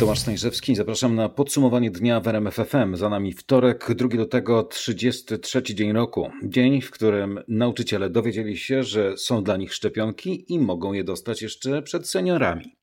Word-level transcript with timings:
Tomasz 0.00 0.18
Stańszewski, 0.18 0.74
zapraszam 0.74 1.14
na 1.14 1.28
podsumowanie 1.28 1.90
dnia 1.90 2.20
w 2.20 2.28
RMF 2.28 2.54
FM. 2.54 2.96
Za 2.96 3.08
nami 3.08 3.32
wtorek, 3.32 3.94
drugi 3.94 4.18
do 4.18 4.26
tego 4.26 4.62
33 4.62 5.62
dzień 5.62 5.92
roku. 5.92 6.30
Dzień, 6.44 6.80
w 6.80 6.90
którym 6.90 7.40
nauczyciele 7.48 8.10
dowiedzieli 8.10 8.56
się, 8.56 8.82
że 8.82 9.16
są 9.16 9.44
dla 9.44 9.56
nich 9.56 9.74
szczepionki 9.74 10.52
i 10.52 10.58
mogą 10.58 10.92
je 10.92 11.04
dostać 11.04 11.42
jeszcze 11.42 11.82
przed 11.82 12.08
seniorami. 12.08 12.76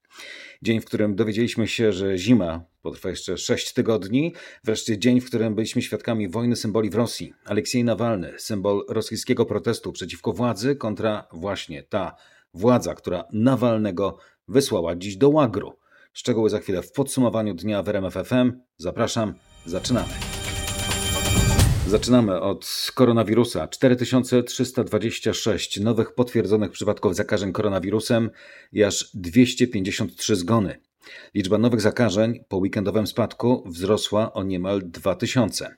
Dzień, 0.61 0.81
w 0.81 0.85
którym 0.85 1.15
dowiedzieliśmy 1.15 1.67
się, 1.67 1.91
że 1.91 2.17
zima 2.17 2.63
potrwa 2.81 3.09
jeszcze 3.09 3.37
6 3.37 3.73
tygodni. 3.73 4.33
Wreszcie 4.63 4.97
dzień, 4.97 5.21
w 5.21 5.25
którym 5.25 5.55
byliśmy 5.55 5.81
świadkami 5.81 6.29
wojny 6.29 6.55
symboli 6.55 6.89
w 6.89 6.95
Rosji. 6.95 7.33
Aleksiej 7.45 7.83
Nawalny, 7.83 8.33
symbol 8.37 8.85
rosyjskiego 8.89 9.45
protestu 9.45 9.91
przeciwko 9.91 10.33
władzy 10.33 10.75
kontra 10.75 11.27
właśnie 11.33 11.83
ta 11.83 12.15
władza, 12.53 12.95
która 12.95 13.23
Nawalnego 13.33 14.17
wysłała 14.47 14.95
dziś 14.95 15.17
do 15.17 15.29
łagru. 15.29 15.82
Szczegóły 16.13 16.49
za 16.49 16.59
chwilę 16.59 16.81
w 16.81 16.91
podsumowaniu 16.91 17.53
dnia 17.53 17.83
w 17.83 17.89
RMF. 17.89 18.15
Zapraszam, 18.77 19.33
zaczynamy. 19.65 20.13
Zaczynamy 21.87 22.41
od 22.41 22.91
koronawirusa. 22.95 23.67
4326 23.67 25.79
nowych 25.79 26.15
potwierdzonych 26.15 26.71
przypadków 26.71 27.15
zakażeń 27.15 27.51
koronawirusem 27.51 28.29
i 28.71 28.83
aż 28.83 29.09
253 29.13 30.35
zgony. 30.35 30.79
Liczba 31.33 31.57
nowych 31.57 31.81
zakażeń 31.81 32.43
po 32.47 32.57
weekendowym 32.57 33.07
spadku 33.07 33.63
wzrosła 33.65 34.33
o 34.33 34.43
niemal 34.43 34.81
2000. 34.85 35.75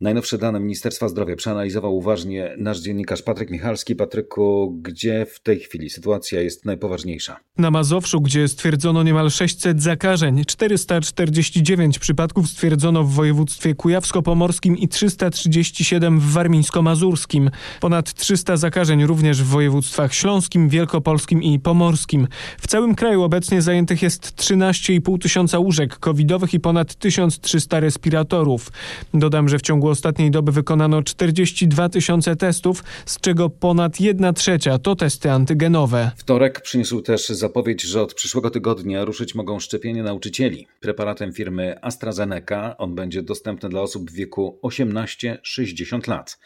Najnowsze 0.00 0.38
dane 0.38 0.60
Ministerstwa 0.60 1.08
Zdrowia 1.08 1.36
przeanalizował 1.36 1.96
uważnie 1.96 2.54
nasz 2.58 2.80
dziennikarz 2.80 3.22
Patryk 3.22 3.50
Michalski. 3.50 3.96
Patryku, 3.96 4.78
gdzie 4.82 5.26
w 5.26 5.40
tej 5.40 5.60
chwili 5.60 5.90
sytuacja 5.90 6.40
jest 6.40 6.64
najpoważniejsza? 6.64 7.40
Na 7.58 7.70
Mazowszu, 7.70 8.20
gdzie 8.20 8.48
stwierdzono 8.48 9.02
niemal 9.02 9.30
600 9.30 9.82
zakażeń, 9.82 10.44
449 10.44 11.98
przypadków 11.98 12.48
stwierdzono 12.48 13.04
w 13.04 13.12
województwie 13.12 13.74
kujawsko-pomorskim 13.74 14.76
i 14.76 14.88
337 14.88 16.20
w 16.20 16.32
warmińsko-mazurskim. 16.32 17.50
Ponad 17.80 18.14
300 18.14 18.56
zakażeń 18.56 19.06
również 19.06 19.42
w 19.42 19.46
województwach 19.46 20.14
śląskim, 20.14 20.68
wielkopolskim 20.68 21.42
i 21.42 21.58
pomorskim. 21.58 22.28
W 22.58 22.66
całym 22.66 22.94
kraju 22.94 23.22
obecnie 23.22 23.62
zajętych 23.62 24.02
jest 24.02 24.36
13,5 24.36 25.18
tysiąca 25.18 25.58
łóżek 25.58 25.98
covidowych 25.98 26.54
i 26.54 26.60
ponad 26.60 26.94
1300 26.94 27.80
respiratorów. 27.80 28.72
Dodam, 29.14 29.48
że 29.48 29.58
w 29.58 29.62
ciągu 29.62 29.88
ostatniej 29.88 30.30
doby 30.30 30.52
wykonano 30.52 31.02
42 31.02 31.88
tysiące 31.88 32.36
testów, 32.36 32.84
z 33.06 33.20
czego 33.20 33.50
ponad 33.50 34.00
1 34.00 34.34
trzecia 34.34 34.78
to 34.78 34.96
testy 34.96 35.32
antygenowe. 35.32 36.10
Wtorek 36.16 36.60
przyniósł 36.60 37.00
też 37.00 37.43
zapowiedź, 37.44 37.82
że 37.82 38.02
od 38.02 38.14
przyszłego 38.14 38.50
tygodnia 38.50 39.04
ruszyć 39.04 39.34
mogą 39.34 39.60
szczepienie 39.60 40.02
nauczycieli. 40.02 40.66
Preparatem 40.80 41.32
firmy 41.32 41.78
AstraZeneca 41.82 42.76
on 42.76 42.94
będzie 42.94 43.22
dostępny 43.22 43.68
dla 43.68 43.80
osób 43.80 44.10
w 44.10 44.14
wieku 44.14 44.60
18-60 44.62 46.08
lat. 46.08 46.38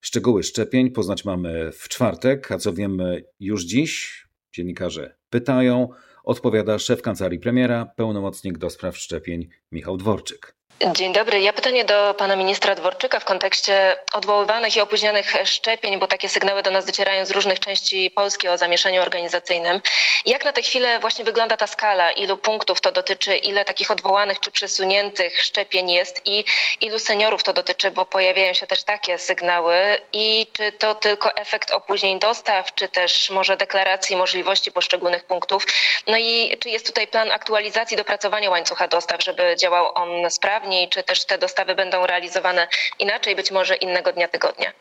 Szczegóły 0.00 0.42
szczepień 0.42 0.90
poznać 0.90 1.24
mamy 1.24 1.70
w 1.72 1.88
czwartek, 1.88 2.52
a 2.52 2.58
co 2.58 2.72
wiemy 2.72 3.24
już 3.40 3.64
dziś, 3.64 4.22
dziennikarze 4.52 5.16
pytają, 5.30 5.88
odpowiada 6.24 6.78
szef 6.78 7.02
kancelarii 7.02 7.38
premiera, 7.38 7.86
pełnomocnik 7.96 8.58
do 8.58 8.70
spraw 8.70 8.96
szczepień 8.96 9.48
Michał 9.72 9.96
Dworczyk. 9.96 10.57
Dzień 10.86 11.12
dobry. 11.12 11.40
Ja 11.40 11.52
pytanie 11.52 11.84
do 11.84 12.14
pana 12.14 12.36
ministra 12.36 12.74
Dworczyka 12.74 13.20
w 13.20 13.24
kontekście 13.24 13.96
odwoływanych 14.12 14.76
i 14.76 14.80
opóźnionych 14.80 15.34
szczepień, 15.44 15.98
bo 15.98 16.06
takie 16.06 16.28
sygnały 16.28 16.62
do 16.62 16.70
nas 16.70 16.84
docierają 16.84 17.26
z 17.26 17.30
różnych 17.30 17.60
części 17.60 18.10
Polski 18.10 18.48
o 18.48 18.58
zamieszaniu 18.58 19.02
organizacyjnym. 19.02 19.80
Jak 20.26 20.44
na 20.44 20.52
tę 20.52 20.62
chwilę 20.62 20.98
właśnie 21.00 21.24
wygląda 21.24 21.56
ta 21.56 21.66
skala? 21.66 22.12
Ilu 22.12 22.36
punktów 22.36 22.80
to 22.80 22.92
dotyczy? 22.92 23.36
Ile 23.36 23.64
takich 23.64 23.90
odwołanych 23.90 24.40
czy 24.40 24.50
przesuniętych 24.50 25.42
szczepień 25.42 25.90
jest? 25.90 26.22
I 26.24 26.44
ilu 26.80 26.98
seniorów 26.98 27.42
to 27.42 27.52
dotyczy? 27.52 27.90
Bo 27.90 28.04
pojawiają 28.06 28.52
się 28.52 28.66
też 28.66 28.82
takie 28.84 29.18
sygnały. 29.18 29.98
I 30.12 30.46
czy 30.52 30.72
to 30.72 30.94
tylko 30.94 31.36
efekt 31.36 31.70
opóźnień 31.70 32.18
dostaw, 32.18 32.74
czy 32.74 32.88
też 32.88 33.30
może 33.30 33.56
deklaracji 33.56 34.16
możliwości 34.16 34.72
poszczególnych 34.72 35.24
punktów? 35.24 35.66
No 36.06 36.16
i 36.16 36.56
czy 36.60 36.70
jest 36.70 36.86
tutaj 36.86 37.06
plan 37.06 37.30
aktualizacji 37.30 37.96
dopracowania 37.96 38.50
łańcucha 38.50 38.88
dostaw, 38.88 39.24
żeby 39.24 39.56
działał 39.58 39.90
on 39.94 40.30
sprawnie? 40.30 40.67
Czy 40.90 41.02
też 41.02 41.24
te 41.24 41.38
dostawy 41.38 41.74
będą 41.74 42.06
realizowane 42.06 42.68
inaczej, 42.98 43.36
być 43.36 43.50
może 43.50 43.76
innego 43.76 44.12
dnia 44.12 44.28
tygodnia? 44.28 44.72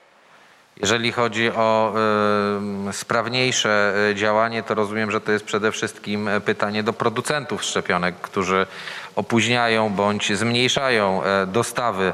Jeżeli 0.82 1.12
chodzi 1.12 1.52
o 1.52 1.94
sprawniejsze 2.92 3.94
y, 4.12 4.16
działanie, 4.16 4.64
to 4.64 4.76
rozumiem, 4.76 5.12
że 5.12 5.22
to 5.22 5.32
jest 5.32 5.46
przede 5.46 5.72
wszystkim 5.72 6.30
pytanie 6.46 6.84
do 6.84 6.94
producentów 6.94 7.64
szczepionek, 7.64 8.16
którzy 8.22 8.68
opóźniają 9.18 9.90
bądź 9.90 10.38
zmniejszają 10.38 11.24
e, 11.24 11.46
dostawy 11.46 12.14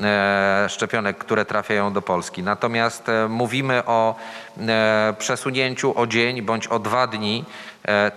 e, 0.00 0.66
szczepionek, 0.68 1.18
które 1.18 1.44
trafiają 1.44 1.92
do 1.92 2.02
Polski. 2.02 2.42
Natomiast 2.42 3.08
e, 3.08 3.28
mówimy 3.28 3.84
o 3.84 4.14
przesunięciu 5.18 5.98
o 5.98 6.06
dzień 6.06 6.42
bądź 6.42 6.66
o 6.66 6.78
dwa 6.78 7.06
dni 7.06 7.44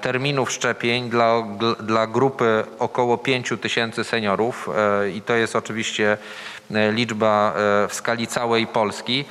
terminów 0.02 0.52
szczepień 0.52 1.10
dla, 1.10 1.44
dla 1.80 2.08
grupy 2.08 2.64
około 2.80 3.18
5 3.18 3.54
tysięcy 3.62 4.04
seniorów 4.04 4.70
i 5.14 5.22
to 5.22 5.34
jest 5.34 5.56
oczywiście 5.56 6.18
liczba 6.92 7.54
w 7.90 7.94
skali 7.94 8.28
całej 8.28 8.68
Polski. 8.68 9.26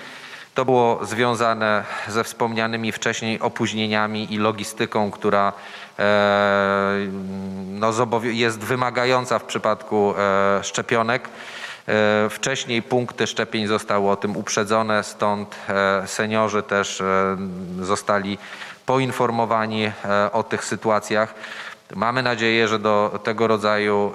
To 0.54 0.64
było 0.64 1.00
związane 1.02 1.84
ze 2.08 2.24
wspomnianymi 2.24 2.92
wcześniej 2.92 3.40
opóźnieniami 3.40 4.34
i 4.34 4.38
logistyką, 4.38 5.10
która 5.10 5.52
e, 5.98 6.96
no, 7.68 7.92
jest 8.22 8.58
wymagająca 8.58 9.38
w 9.38 9.44
przypadku 9.44 10.14
e, 10.18 10.64
szczepionek. 10.64 11.28
E, 11.88 12.30
wcześniej 12.30 12.82
punkty 12.82 13.26
szczepień 13.26 13.66
zostały 13.66 14.10
o 14.10 14.16
tym 14.16 14.36
uprzedzone, 14.36 15.04
stąd 15.04 15.56
seniorzy 16.06 16.62
też 16.62 17.02
zostali 17.80 18.38
poinformowani 18.86 19.92
o 20.32 20.42
tych 20.42 20.64
sytuacjach. 20.64 21.34
Mamy 21.94 22.22
nadzieję, 22.22 22.68
że 22.68 22.78
do 22.78 23.20
tego 23.24 23.46
rodzaju 23.46 24.12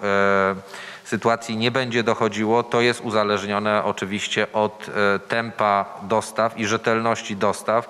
sytuacji 1.10 1.58
nie 1.58 1.72
będzie 1.72 2.04
dochodziło. 2.04 2.64
To 2.64 2.82
jest 2.82 3.02
uzależnione 3.02 3.84
oczywiście 3.84 4.48
od 4.54 4.90
e, 4.90 5.20
tempa 5.20 5.86
dostaw 6.02 6.60
i 6.60 6.66
rzetelności 6.66 7.36
dostaw, 7.36 7.90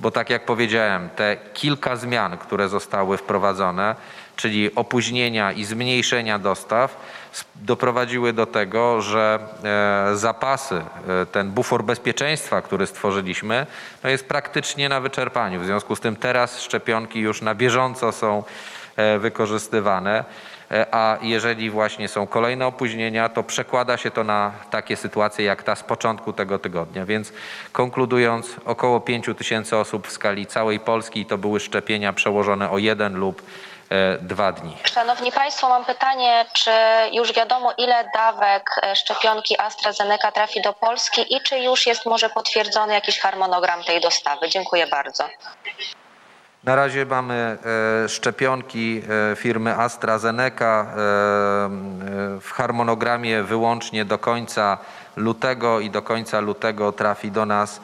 bo 0.00 0.10
tak 0.10 0.30
jak 0.30 0.44
powiedziałem, 0.44 1.08
te 1.16 1.36
kilka 1.54 1.96
zmian, 1.96 2.38
które 2.38 2.68
zostały 2.68 3.16
wprowadzone, 3.16 3.96
czyli 4.36 4.74
opóźnienia 4.74 5.52
i 5.52 5.64
zmniejszenia 5.64 6.38
dostaw, 6.38 6.96
doprowadziły 7.54 8.32
do 8.32 8.46
tego, 8.46 9.02
że 9.02 9.38
e, 10.12 10.16
zapasy, 10.16 10.74
e, 10.74 11.26
ten 11.26 11.50
bufor 11.50 11.84
bezpieczeństwa, 11.84 12.62
który 12.62 12.86
stworzyliśmy, 12.86 13.66
no 14.04 14.10
jest 14.10 14.28
praktycznie 14.28 14.88
na 14.88 15.00
wyczerpaniu. 15.00 15.60
W 15.60 15.64
związku 15.64 15.96
z 15.96 16.00
tym 16.00 16.16
teraz 16.16 16.60
szczepionki 16.60 17.20
już 17.20 17.42
na 17.42 17.54
bieżąco 17.54 18.12
są 18.12 18.42
wykorzystywane. 19.18 20.24
E, 20.70 20.86
a 20.94 21.18
jeżeli 21.22 21.70
właśnie 21.70 22.08
są 22.08 22.26
kolejne 22.26 22.66
opóźnienia, 22.66 23.28
to 23.28 23.42
przekłada 23.42 23.96
się 23.96 24.10
to 24.10 24.24
na 24.24 24.52
takie 24.70 24.96
sytuacje 24.96 25.44
jak 25.44 25.62
ta 25.62 25.76
z 25.76 25.82
początku 25.82 26.32
tego 26.32 26.58
tygodnia. 26.58 27.06
Więc 27.06 27.32
konkludując, 27.72 28.56
około 28.64 29.00
5 29.00 29.26
tysięcy 29.38 29.76
osób 29.76 30.06
w 30.06 30.12
skali 30.12 30.46
całej 30.46 30.80
Polski 30.80 31.26
to 31.26 31.38
były 31.38 31.60
szczepienia 31.60 32.12
przełożone 32.12 32.70
o 32.70 32.78
jeden 32.78 33.14
lub 33.14 33.42
e, 33.90 34.18
dwa 34.18 34.52
dni. 34.52 34.76
Szanowni 34.84 35.32
Państwo, 35.32 35.68
mam 35.68 35.84
pytanie, 35.84 36.44
czy 36.52 36.70
już 37.12 37.32
wiadomo, 37.32 37.72
ile 37.78 38.10
dawek 38.14 38.70
e, 38.82 38.96
szczepionki 38.96 39.60
AstraZeneca 39.60 40.32
trafi 40.32 40.62
do 40.62 40.72
Polski 40.72 41.36
i 41.36 41.40
czy 41.40 41.58
już 41.58 41.86
jest 41.86 42.06
może 42.06 42.30
potwierdzony 42.30 42.94
jakiś 42.94 43.18
harmonogram 43.18 43.84
tej 43.84 44.00
dostawy? 44.00 44.48
Dziękuję 44.48 44.86
bardzo. 44.86 45.24
Na 46.64 46.76
razie 46.76 47.06
mamy 47.06 47.34
e, 48.04 48.08
szczepionki 48.08 49.02
e, 49.32 49.36
firmy 49.36 49.76
AstraZeneca 49.76 50.80
e, 50.80 50.94
w 52.40 52.50
harmonogramie 52.52 53.42
wyłącznie 53.42 54.04
do 54.04 54.18
końca 54.18 54.78
lutego 55.16 55.80
i 55.80 55.90
do 55.90 56.02
końca 56.02 56.40
lutego 56.40 56.92
trafi 56.92 57.30
do 57.30 57.46
nas 57.46 57.80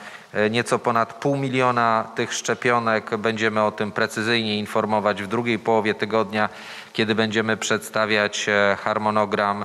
nieco 0.50 0.78
ponad 0.78 1.14
pół 1.14 1.36
miliona 1.36 2.04
tych 2.14 2.32
szczepionek. 2.32 3.16
Będziemy 3.16 3.62
o 3.62 3.72
tym 3.72 3.92
precyzyjnie 3.92 4.58
informować 4.58 5.22
w 5.22 5.26
drugiej 5.26 5.58
połowie 5.58 5.94
tygodnia, 5.94 6.48
kiedy 6.92 7.14
będziemy 7.14 7.56
przedstawiać 7.56 8.46
harmonogram 8.78 9.64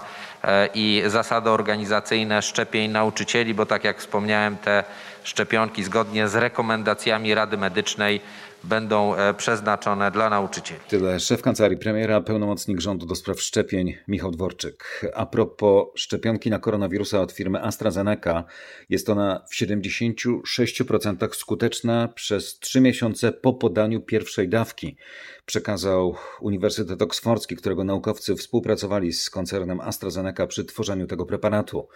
i 0.74 1.04
zasady 1.08 1.50
organizacyjne 1.50 2.42
szczepień 2.42 2.92
nauczycieli, 2.92 3.54
bo 3.54 3.66
tak 3.66 3.84
jak 3.84 3.98
wspomniałem, 3.98 4.58
te 4.58 4.84
szczepionki 5.30 5.84
zgodnie 5.84 6.28
z 6.28 6.36
rekomendacjami 6.36 7.34
Rady 7.34 7.58
Medycznej 7.58 8.22
będą 8.64 9.16
e, 9.16 9.34
przeznaczone 9.34 10.12
dla 10.12 10.30
nauczycieli. 10.30 10.80
Tyle 10.88 11.20
szef 11.20 11.42
kancelarii 11.42 11.78
premiera, 11.78 12.22
pełnomocnik 12.22 12.82
rządu 12.82 13.06
do 13.06 13.16
spraw 13.16 13.42
szczepień 13.42 13.98
Michał 14.08 14.32
Dworczyk. 14.32 15.06
A 15.16 15.26
propos 15.26 15.86
szczepionki 15.96 16.50
na 16.50 16.60
koronawirusa 16.60 17.22
od 17.22 17.32
firmy 17.32 17.64
AstraZeneca, 17.64 18.44
jest 18.90 19.10
ona 19.10 19.46
w 19.50 19.56
76% 19.56 21.34
skuteczna 21.34 22.08
przez 22.08 22.60
3 22.60 22.82
miesiące 22.82 23.32
po 23.32 23.54
podaniu 23.54 24.02
pierwszej 24.02 24.50
dawki, 24.50 24.98
przekazał 25.46 26.16
Uniwersytet 26.42 27.02
Oksfordzki, 27.02 27.56
którego 27.56 27.84
naukowcy 27.84 28.36
współpracowali 28.36 29.14
z 29.14 29.30
koncernem 29.30 29.82
AstraZeneca 29.82 30.48
przy 30.48 30.66
tworzeniu 30.66 31.08
tego 31.08 31.26
preparatu. 31.26 31.88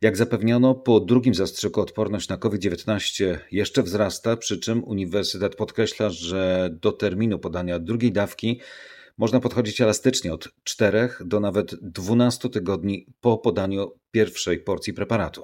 Jak 0.00 0.16
zapewniono, 0.16 0.74
po 0.74 1.00
drugim 1.00 1.34
zastrzyku 1.34 1.80
odporność 1.80 2.28
na 2.28 2.36
COVID-19 2.36 2.73
jeszcze 3.50 3.82
wzrasta, 3.82 4.36
przy 4.36 4.58
czym 4.58 4.84
Uniwersytet 4.84 5.56
podkreśla, 5.56 6.10
że 6.10 6.70
do 6.72 6.92
terminu 6.92 7.38
podania 7.38 7.78
drugiej 7.78 8.12
dawki 8.12 8.60
można 9.18 9.40
podchodzić 9.40 9.80
elastycznie 9.80 10.32
od 10.32 10.48
4 10.64 11.08
do 11.20 11.40
nawet 11.40 11.74
12 11.82 12.48
tygodni 12.48 13.06
po 13.20 13.38
podaniu 13.38 13.92
pierwszej 14.10 14.58
porcji 14.58 14.92
preparatu. 14.92 15.42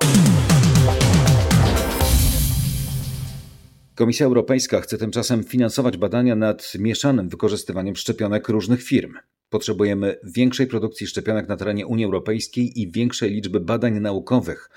Komisja 3.94 4.26
Europejska 4.26 4.80
chce 4.80 4.98
tymczasem 4.98 5.44
finansować 5.44 5.96
badania 5.96 6.36
nad 6.36 6.72
mieszanym 6.78 7.28
wykorzystywaniem 7.28 7.96
szczepionek 7.96 8.48
różnych 8.48 8.82
firm. 8.82 9.14
Potrzebujemy 9.48 10.16
większej 10.24 10.66
produkcji 10.66 11.06
szczepionek 11.06 11.48
na 11.48 11.56
terenie 11.56 11.86
Unii 11.86 12.04
Europejskiej 12.04 12.80
i 12.80 12.92
większej 12.92 13.30
liczby 13.30 13.60
badań 13.60 14.00
naukowych. 14.00 14.70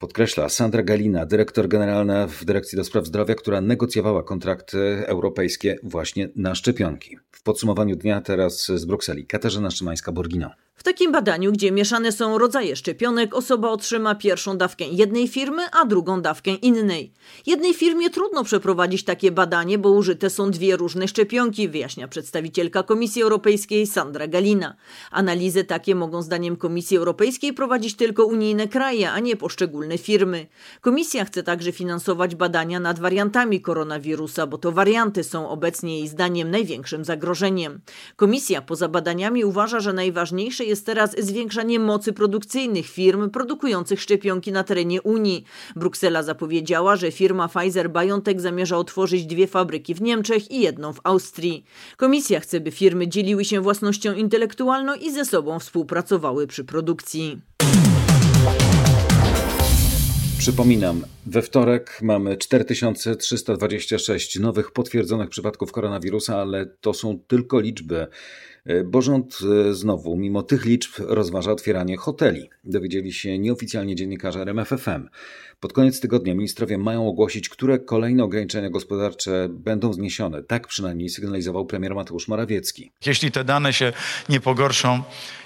Podkreśla 0.00 0.48
Sandra 0.48 0.82
Galina, 0.82 1.26
dyrektor 1.26 1.68
generalna 1.68 2.26
w 2.26 2.44
Dyrekcji 2.44 2.76
do 2.76 2.84
Spraw 2.84 3.06
Zdrowia, 3.06 3.34
która 3.34 3.60
negocjowała 3.60 4.22
kontrakty 4.22 4.78
europejskie 5.06 5.78
właśnie 5.82 6.28
na 6.36 6.54
szczepionki. 6.54 7.18
W 7.30 7.42
podsumowaniu 7.42 7.96
dnia 7.96 8.20
teraz 8.20 8.66
z 8.66 8.84
Brukseli 8.84 9.26
Katarzyna 9.26 9.68
Szymańska-Borgina. 9.68 10.50
W 10.80 10.82
takim 10.82 11.12
badaniu, 11.12 11.52
gdzie 11.52 11.72
mieszane 11.72 12.12
są 12.12 12.38
rodzaje 12.38 12.76
szczepionek, 12.76 13.34
osoba 13.34 13.70
otrzyma 13.70 14.14
pierwszą 14.14 14.58
dawkę 14.58 14.84
jednej 14.84 15.28
firmy, 15.28 15.62
a 15.72 15.84
drugą 15.84 16.22
dawkę 16.22 16.50
innej. 16.50 17.12
Jednej 17.46 17.74
firmie 17.74 18.10
trudno 18.10 18.44
przeprowadzić 18.44 19.04
takie 19.04 19.30
badanie, 19.30 19.78
bo 19.78 19.90
użyte 19.90 20.30
są 20.30 20.50
dwie 20.50 20.76
różne 20.76 21.08
szczepionki, 21.08 21.68
wyjaśnia 21.68 22.08
przedstawicielka 22.08 22.82
Komisji 22.82 23.22
Europejskiej 23.22 23.86
Sandra 23.86 24.26
Galina. 24.26 24.76
Analizy 25.10 25.64
takie 25.64 25.94
mogą 25.94 26.22
zdaniem 26.22 26.56
Komisji 26.56 26.96
Europejskiej 26.96 27.52
prowadzić 27.52 27.96
tylko 27.96 28.26
unijne 28.26 28.68
kraje, 28.68 29.10
a 29.10 29.18
nie 29.18 29.36
poszczególne 29.36 29.89
firmy. 29.98 30.46
Komisja 30.80 31.24
chce 31.24 31.42
także 31.42 31.72
finansować 31.72 32.34
badania 32.34 32.80
nad 32.80 32.98
wariantami 32.98 33.60
koronawirusa, 33.60 34.46
bo 34.46 34.58
to 34.58 34.72
warianty 34.72 35.24
są 35.24 35.48
obecnie 35.48 35.98
jej 35.98 36.08
zdaniem 36.08 36.50
największym 36.50 37.04
zagrożeniem. 37.04 37.80
Komisja 38.16 38.62
poza 38.62 38.88
badaniami 38.88 39.44
uważa, 39.44 39.80
że 39.80 39.92
najważniejsze 39.92 40.64
jest 40.64 40.86
teraz 40.86 41.16
zwiększanie 41.18 41.78
mocy 41.78 42.12
produkcyjnych 42.12 42.86
firm 42.86 43.30
produkujących 43.30 44.00
szczepionki 44.00 44.52
na 44.52 44.64
terenie 44.64 45.02
Unii. 45.02 45.44
Bruksela 45.76 46.22
zapowiedziała, 46.22 46.96
że 46.96 47.12
firma 47.12 47.46
Pfizer-BioNTech 47.46 48.40
zamierza 48.40 48.76
otworzyć 48.76 49.26
dwie 49.26 49.46
fabryki 49.46 49.94
w 49.94 50.02
Niemczech 50.02 50.50
i 50.50 50.60
jedną 50.60 50.92
w 50.92 51.00
Austrii. 51.04 51.64
Komisja 51.96 52.40
chce, 52.40 52.60
by 52.60 52.70
firmy 52.70 53.08
dzieliły 53.08 53.44
się 53.44 53.60
własnością 53.60 54.14
intelektualną 54.14 54.94
i 54.94 55.12
ze 55.12 55.24
sobą 55.24 55.58
współpracowały 55.58 56.46
przy 56.46 56.64
produkcji. 56.64 57.49
Przypominam, 60.40 61.04
we 61.26 61.42
wtorek 61.42 61.98
mamy 62.02 62.36
4326 62.36 64.38
nowych 64.38 64.72
potwierdzonych 64.72 65.28
przypadków 65.28 65.72
koronawirusa, 65.72 66.36
ale 66.36 66.66
to 66.66 66.94
są 66.94 67.18
tylko 67.26 67.60
liczby. 67.60 68.06
E, 68.64 68.84
bo 68.84 69.02
rząd 69.02 69.38
e, 69.68 69.74
znowu, 69.74 70.16
mimo 70.16 70.42
tych 70.42 70.64
liczb, 70.64 70.92
rozważa 70.98 71.52
otwieranie 71.52 71.96
hoteli. 71.96 72.50
Dowiedzieli 72.64 73.12
się 73.12 73.38
nieoficjalnie 73.38 73.94
dziennikarze 73.94 74.40
RMFFM. 74.40 75.08
Pod 75.60 75.72
koniec 75.72 76.00
tygodnia 76.00 76.34
ministrowie 76.34 76.78
mają 76.78 77.08
ogłosić, 77.08 77.48
które 77.48 77.78
kolejne 77.78 78.24
ograniczenia 78.24 78.70
gospodarcze 78.70 79.48
będą 79.50 79.92
zniesione. 79.92 80.42
Tak 80.42 80.66
przynajmniej 80.66 81.08
sygnalizował 81.08 81.66
premier 81.66 81.94
Mateusz 81.94 82.28
Morawiecki. 82.28 82.92
Jeśli 83.06 83.30
te 83.30 83.44
dane 83.44 83.72
się 83.72 83.92
nie 84.28 84.40
pogorszą, 84.40 85.02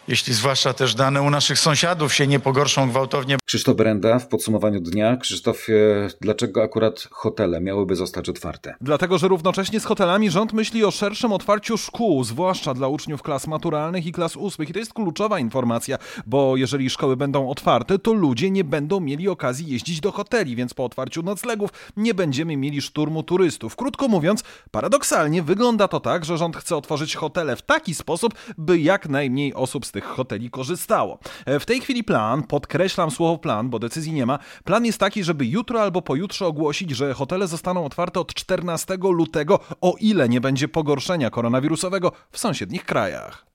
jeśli 0.08 0.34
zwłaszcza 0.34 0.72
też 0.72 0.94
dane 0.94 1.22
u 1.22 1.30
naszych 1.30 1.58
sąsiadów 1.58 2.14
się 2.14 2.26
nie 2.26 2.40
pogorszą 2.40 2.90
gwałtownie. 2.90 3.36
Krzysztof 3.44 3.76
Brenda 3.76 4.18
w 4.18 4.28
podsumowaniu 4.28 4.80
dnia. 4.80 5.16
Krzysztofie, 5.16 6.08
dlaczego 6.20 6.62
akurat 6.62 7.08
hotele 7.10 7.60
miałyby 7.60 7.96
zostać 7.96 8.28
otwarte? 8.28 8.74
Dlatego, 8.80 9.18
że 9.18 9.28
równocześnie 9.28 9.80
z 9.80 9.84
hotelami 9.84 10.30
rząd 10.30 10.52
myśli 10.52 10.84
o 10.84 10.90
szerszym 10.90 11.32
otwarciu 11.32 11.78
szkół, 11.78 12.24
zwłaszcza 12.24 12.74
dla 12.74 12.88
uczniów 12.88 13.22
klas 13.22 13.46
maturalnych 13.46 14.06
i 14.06 14.12
klas 14.12 14.36
ósmych. 14.36 14.70
I 14.70 14.72
to 14.72 14.78
jest 14.78 14.92
kluczowa 14.92 15.38
informacja, 15.38 15.98
bo 16.26 16.56
jeżeli 16.56 16.90
szkoły 16.90 17.16
będą 17.16 17.50
otwarte, 17.50 17.98
to 17.98 18.12
ludzie 18.12 18.50
nie 18.50 18.64
będą 18.64 19.00
mieli 19.00 19.28
okazji 19.28 19.72
jeździć 19.72 20.00
do 20.04 20.12
hoteli, 20.12 20.56
więc 20.56 20.74
po 20.74 20.84
otwarciu 20.84 21.22
noclegów 21.22 21.70
nie 21.96 22.14
będziemy 22.14 22.56
mieli 22.56 22.82
szturmu 22.82 23.22
turystów. 23.22 23.76
Krótko 23.76 24.08
mówiąc, 24.08 24.42
paradoksalnie 24.70 25.42
wygląda 25.42 25.88
to 25.88 26.00
tak, 26.00 26.24
że 26.24 26.38
rząd 26.38 26.56
chce 26.56 26.76
otworzyć 26.76 27.16
hotele 27.16 27.56
w 27.56 27.62
taki 27.62 27.94
sposób, 27.94 28.34
by 28.58 28.78
jak 28.78 29.08
najmniej 29.08 29.54
osób 29.54 29.86
z 29.86 29.92
tych 29.92 30.04
hoteli 30.04 30.50
korzystało. 30.50 31.18
E, 31.46 31.60
w 31.60 31.66
tej 31.66 31.80
chwili 31.80 32.04
plan, 32.04 32.42
podkreślam 32.42 33.10
słowo 33.10 33.38
plan, 33.38 33.70
bo 33.70 33.78
decyzji 33.78 34.12
nie 34.12 34.26
ma, 34.26 34.38
plan 34.64 34.84
jest 34.84 34.98
taki, 34.98 35.24
żeby 35.24 35.46
jutro 35.46 35.82
albo 35.82 36.02
pojutrze 36.02 36.46
ogłosić, 36.46 36.90
że 36.90 37.14
hotele 37.14 37.46
zostaną 37.46 37.84
otwarte 37.84 38.20
od 38.20 38.34
14 38.34 38.96
lutego, 38.96 39.60
o 39.80 39.94
ile 40.00 40.28
nie 40.28 40.40
będzie 40.40 40.68
pogorszenia 40.68 41.30
koronawirusowego 41.30 42.12
w 42.30 42.38
sąsiednich 42.38 42.84
krajach. 42.84 43.53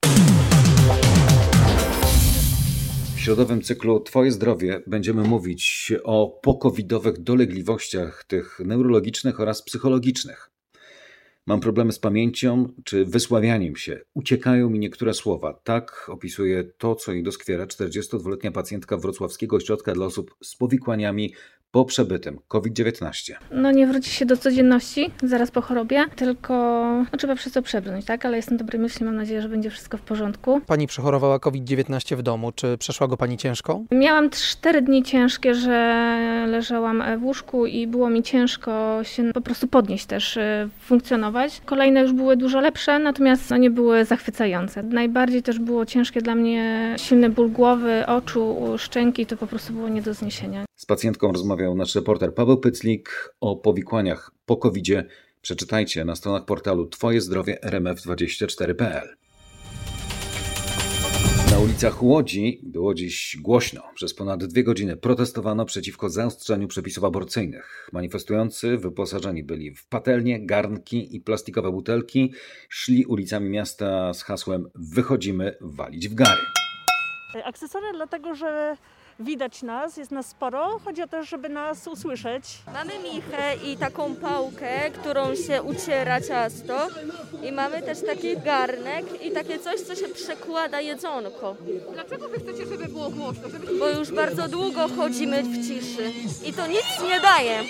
W 3.20 3.22
środowym 3.22 3.62
cyklu 3.62 4.00
Twoje 4.00 4.32
zdrowie 4.32 4.82
będziemy 4.86 5.22
mówić 5.22 5.92
o 6.04 6.40
pokowidowych 6.42 7.18
dolegliwościach 7.18 8.24
tych 8.24 8.60
neurologicznych 8.64 9.40
oraz 9.40 9.62
psychologicznych. 9.62 10.50
Mam 11.46 11.60
problemy 11.60 11.92
z 11.92 11.98
pamięcią 11.98 12.72
czy 12.84 13.04
wysławianiem 13.04 13.76
się. 13.76 14.00
Uciekają 14.14 14.70
mi 14.70 14.78
niektóre 14.78 15.14
słowa. 15.14 15.60
Tak 15.64 16.06
opisuje 16.08 16.64
to, 16.64 16.94
co 16.94 17.12
jej 17.12 17.22
doskwiera 17.22 17.66
42-letnia 17.66 18.52
pacjentka 18.52 18.96
Wrocławskiego 18.96 19.56
Ośrodka 19.56 19.92
dla 19.92 20.06
Osób 20.06 20.34
z 20.42 20.56
Powikłaniami 20.56 21.34
po 21.70 21.84
przebytym 21.84 22.38
COVID-19? 22.48 23.32
No 23.50 23.70
nie 23.70 23.86
wróci 23.86 24.10
się 24.10 24.26
do 24.26 24.36
codzienności 24.36 25.10
zaraz 25.22 25.50
po 25.50 25.60
chorobie, 25.60 26.04
tylko 26.16 26.54
no, 27.12 27.18
trzeba 27.18 27.34
przez 27.34 27.52
to 27.52 27.62
przebrnąć, 27.62 28.04
tak? 28.04 28.26
Ale 28.26 28.36
jestem 28.36 28.58
dobrej 28.58 28.80
myśli, 28.80 29.06
mam 29.06 29.16
nadzieję, 29.16 29.42
że 29.42 29.48
będzie 29.48 29.70
wszystko 29.70 29.98
w 29.98 30.02
porządku. 30.02 30.60
Pani 30.66 30.86
przechorowała 30.86 31.38
COVID-19 31.38 32.16
w 32.16 32.22
domu. 32.22 32.52
Czy 32.52 32.78
przeszła 32.78 33.08
go 33.08 33.16
Pani 33.16 33.36
ciężko? 33.36 33.82
Miałam 33.90 34.30
cztery 34.30 34.82
dni 34.82 35.02
ciężkie, 35.02 35.54
że 35.54 36.46
leżałam 36.48 37.02
w 37.18 37.24
łóżku 37.24 37.66
i 37.66 37.86
było 37.86 38.10
mi 38.10 38.22
ciężko 38.22 39.00
się 39.02 39.32
po 39.32 39.40
prostu 39.40 39.68
podnieść 39.68 40.06
też, 40.06 40.36
y, 40.36 40.68
funkcjonować. 40.80 41.60
Kolejne 41.64 42.00
już 42.00 42.12
były 42.12 42.36
dużo 42.36 42.60
lepsze, 42.60 42.98
natomiast 42.98 43.50
no, 43.50 43.56
nie 43.56 43.70
były 43.70 44.04
zachwycające. 44.04 44.82
Najbardziej 44.82 45.42
też 45.42 45.58
było 45.58 45.86
ciężkie 45.86 46.22
dla 46.22 46.34
mnie 46.34 46.94
silny 46.98 47.30
ból 47.30 47.50
głowy, 47.50 48.06
oczu, 48.06 48.56
szczęki, 48.78 49.26
to 49.26 49.36
po 49.36 49.46
prostu 49.46 49.72
było 49.72 49.88
nie 49.88 50.02
do 50.02 50.14
zniesienia. 50.14 50.69
Z 50.80 50.86
pacjentką 50.86 51.32
rozmawiał 51.32 51.74
nasz 51.74 51.94
reporter 51.94 52.34
Paweł 52.34 52.58
Pyclik 52.58 53.34
o 53.40 53.56
powikłaniach 53.56 54.30
po 54.46 54.56
covid 54.56 54.84
-zie. 54.84 55.04
Przeczytajcie 55.42 56.04
na 56.04 56.16
stronach 56.16 56.44
portalu 56.44 56.86
Twoje 56.86 57.20
zdrowie 57.20 57.58
rmf24.pl. 57.62 59.16
Na 61.50 61.58
ulicach 61.58 62.02
Łodzi 62.02 62.60
było 62.62 62.94
dziś 62.94 63.36
głośno. 63.40 63.82
Przez 63.94 64.14
ponad 64.14 64.44
dwie 64.44 64.64
godziny 64.64 64.96
protestowano 64.96 65.64
przeciwko 65.64 66.10
zaostrzeniu 66.10 66.68
przepisów 66.68 67.04
aborcyjnych. 67.04 67.88
Manifestujący 67.92 68.76
wyposażeni 68.76 69.44
byli 69.44 69.74
w 69.74 69.86
patelnie, 69.86 70.46
garnki 70.46 71.16
i 71.16 71.20
plastikowe 71.20 71.70
butelki. 71.70 72.32
Szli 72.68 73.06
ulicami 73.06 73.50
miasta 73.50 74.14
z 74.14 74.22
hasłem 74.22 74.70
Wychodzimy 74.74 75.56
walić 75.60 76.08
w 76.08 76.14
gary. 76.14 76.42
Akcesoria 77.44 77.92
dlatego, 77.92 78.34
że 78.34 78.76
widać 79.20 79.62
nas, 79.62 79.96
jest 79.96 80.10
nas 80.10 80.26
sporo. 80.26 80.78
Chodzi 80.84 81.02
o 81.02 81.08
to, 81.08 81.22
żeby 81.22 81.48
nas 81.48 81.86
usłyszeć. 81.86 82.58
Mamy 82.72 82.92
michę 82.98 83.56
i 83.64 83.76
taką 83.76 84.16
pałkę, 84.16 84.90
którą 84.90 85.34
się 85.34 85.62
uciera 85.62 86.20
ciasto. 86.20 86.88
I 87.42 87.52
mamy 87.52 87.82
też 87.82 88.02
taki 88.06 88.36
garnek 88.36 89.24
i 89.24 89.30
takie 89.30 89.58
coś, 89.58 89.80
co 89.80 89.94
się 89.94 90.08
przekłada 90.08 90.80
jedzonko. 90.80 91.56
Dlaczego 91.92 92.28
wy 92.28 92.38
chcecie, 92.38 92.66
żeby 92.66 92.84
było 92.84 93.10
głośno? 93.10 93.48
Żeby... 93.48 93.78
Bo 93.78 93.88
już 93.88 94.12
bardzo 94.12 94.48
długo 94.48 94.88
chodzimy 94.88 95.42
w 95.42 95.68
ciszy 95.68 96.12
i 96.44 96.52
to 96.52 96.66
nic 96.66 96.84
nie 97.08 97.20
daje. 97.20 97.64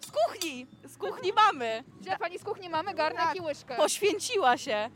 Z 0.00 0.10
kuchni! 0.10 0.66
Z 0.86 0.96
kuchni 0.96 1.32
mamy! 1.32 1.84
Gdzie 2.00 2.16
pani 2.16 2.38
z 2.38 2.44
kuchni 2.44 2.68
mamy 2.68 2.94
garnek 2.94 3.22
tak. 3.22 3.36
i 3.36 3.40
łyżkę? 3.40 3.76
Poświęciła 3.76 4.56
się. 4.56 4.90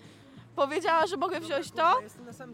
Powiedziała, 0.57 1.07
że 1.07 1.17
mogę 1.17 1.41
wziąć 1.41 1.71
to, 1.71 2.00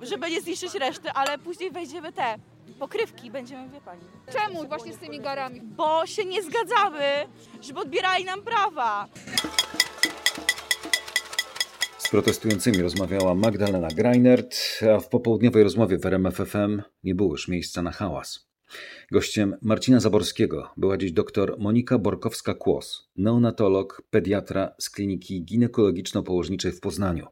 żeby 0.03 0.31
nie 0.31 0.41
zniszczyć 0.41 0.75
reszty, 0.75 1.11
ale 1.11 1.39
później 1.39 1.71
wejdziemy 1.71 2.13
te 2.13 2.39
pokrywki, 2.79 3.31
będziemy, 3.31 3.69
wie 3.69 3.81
pani. 3.81 4.01
Czemu 4.33 4.69
właśnie 4.69 4.93
z 4.93 4.99
tymi 4.99 5.21
garami? 5.21 5.61
Bo 5.61 6.07
się 6.07 6.25
nie 6.25 6.43
zgadzamy, 6.43 7.27
żeby 7.61 7.81
odbierali 7.81 8.25
nam 8.25 8.43
prawa. 8.43 9.09
Z 11.99 12.11
protestującymi 12.11 12.83
rozmawiała 12.83 13.35
Magdalena 13.35 13.89
Greinert, 13.89 14.57
a 14.97 15.01
w 15.01 15.09
popołudniowej 15.09 15.63
rozmowie 15.63 15.99
w 15.99 16.07
RMFFM 16.07 16.83
nie 17.05 17.15
było 17.15 17.31
już 17.31 17.49
miejsca 17.49 17.83
na 17.83 17.91
hałas. 17.91 18.49
Gościem 19.11 19.57
Marcina 19.63 20.01
Zaborskiego 20.01 20.71
była 20.77 20.97
dziś 20.97 21.13
dr 21.13 21.57
Monika 21.59 21.99
Borkowska-Kłos, 21.99 23.09
neonatolog, 23.17 24.03
pediatra 24.11 24.75
z 24.79 24.91
kliniki 24.91 25.45
ginekologiczno-położniczej 25.45 26.73
w 26.73 26.81
Poznaniu. 26.81 27.27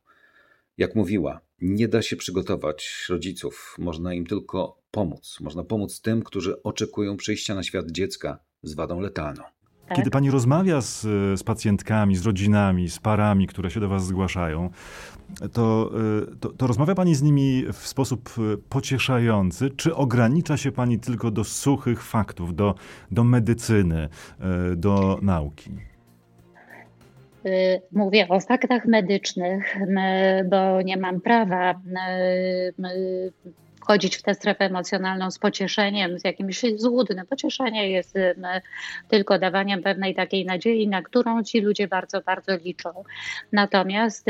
Jak 0.78 0.94
mówiła, 0.94 1.40
nie 1.60 1.88
da 1.88 2.02
się 2.02 2.16
przygotować 2.16 3.06
rodziców, 3.08 3.76
można 3.78 4.14
im 4.14 4.26
tylko 4.26 4.82
pomóc. 4.96 5.38
Można 5.40 5.64
pomóc 5.64 6.00
tym, 6.00 6.22
którzy 6.22 6.62
oczekują 6.62 7.16
przyjścia 7.16 7.54
na 7.54 7.62
świat 7.62 7.90
dziecka 7.90 8.38
z 8.62 8.74
wadą 8.74 9.00
letalną. 9.00 9.42
Tak? 9.88 9.96
Kiedy 9.96 10.10
pani 10.10 10.30
rozmawia 10.30 10.80
z, 10.80 11.00
z 11.40 11.42
pacjentkami, 11.42 12.16
z 12.16 12.26
rodzinami, 12.26 12.90
z 12.90 12.98
parami, 12.98 13.46
które 13.46 13.70
się 13.70 13.80
do 13.80 13.88
was 13.88 14.06
zgłaszają, 14.06 14.70
to, 15.52 15.90
y, 16.32 16.36
to, 16.36 16.48
to, 16.48 16.66
rozmawia 16.66 16.94
pani 16.94 17.14
z 17.14 17.22
nimi 17.22 17.64
w 17.72 17.86
sposób 17.86 18.30
y, 18.38 18.58
pocieszający, 18.68 19.70
czy 19.70 19.94
ogranicza 19.94 20.56
się 20.56 20.72
pani 20.72 20.98
tylko 20.98 21.30
do 21.30 21.44
suchych 21.44 22.02
faktów, 22.02 22.54
do, 22.54 22.74
do 23.10 23.24
medycyny, 23.24 24.08
y, 24.72 24.76
do 24.76 25.18
nauki? 25.22 25.70
Mówię 27.92 28.28
o 28.28 28.40
faktach 28.40 28.86
medycznych, 28.86 29.76
bo 30.50 30.82
nie 30.82 30.96
mam 30.96 31.20
prawa 31.20 31.80
wchodzić 33.86 34.16
w 34.16 34.22
tę 34.22 34.34
strefę 34.34 34.64
emocjonalną 34.64 35.30
z 35.30 35.38
pocieszeniem, 35.38 36.18
z 36.18 36.24
jakimś 36.24 36.62
złudnym. 36.76 37.26
Pocieszenie 37.26 37.90
jest 37.90 38.14
tylko 39.08 39.38
dawaniem 39.38 39.82
pewnej 39.82 40.14
takiej 40.14 40.44
nadziei, 40.44 40.88
na 40.88 41.02
którą 41.02 41.42
ci 41.42 41.60
ludzie 41.60 41.88
bardzo, 41.88 42.20
bardzo 42.20 42.56
liczą. 42.56 43.04
Natomiast 43.52 44.26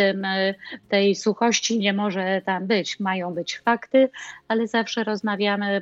tej 0.89 1.15
suchości 1.15 1.79
nie 1.79 1.93
może 1.93 2.43
tam 2.45 2.67
być. 2.67 3.01
Mają 3.01 3.35
być 3.35 3.59
fakty, 3.59 4.09
ale 4.49 4.67
zawsze 4.67 5.05
rozmawiamy, 5.05 5.81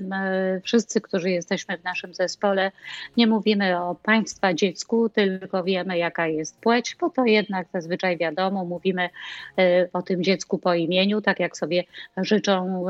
wszyscy, 0.64 1.00
którzy 1.00 1.30
jesteśmy 1.30 1.78
w 1.78 1.84
naszym 1.84 2.14
zespole, 2.14 2.72
nie 3.16 3.26
mówimy 3.26 3.80
o 3.80 3.94
państwa 3.94 4.54
dziecku, 4.54 5.08
tylko 5.08 5.64
wiemy, 5.64 5.98
jaka 5.98 6.26
jest 6.26 6.60
płeć, 6.60 6.96
bo 7.00 7.10
to 7.10 7.24
jednak 7.24 7.66
zazwyczaj 7.72 8.18
wiadomo, 8.18 8.64
mówimy 8.64 9.08
e, 9.58 9.88
o 9.92 10.02
tym 10.02 10.22
dziecku 10.22 10.58
po 10.58 10.74
imieniu, 10.74 11.20
tak 11.20 11.40
jak 11.40 11.56
sobie 11.56 11.84
życzą 12.16 12.86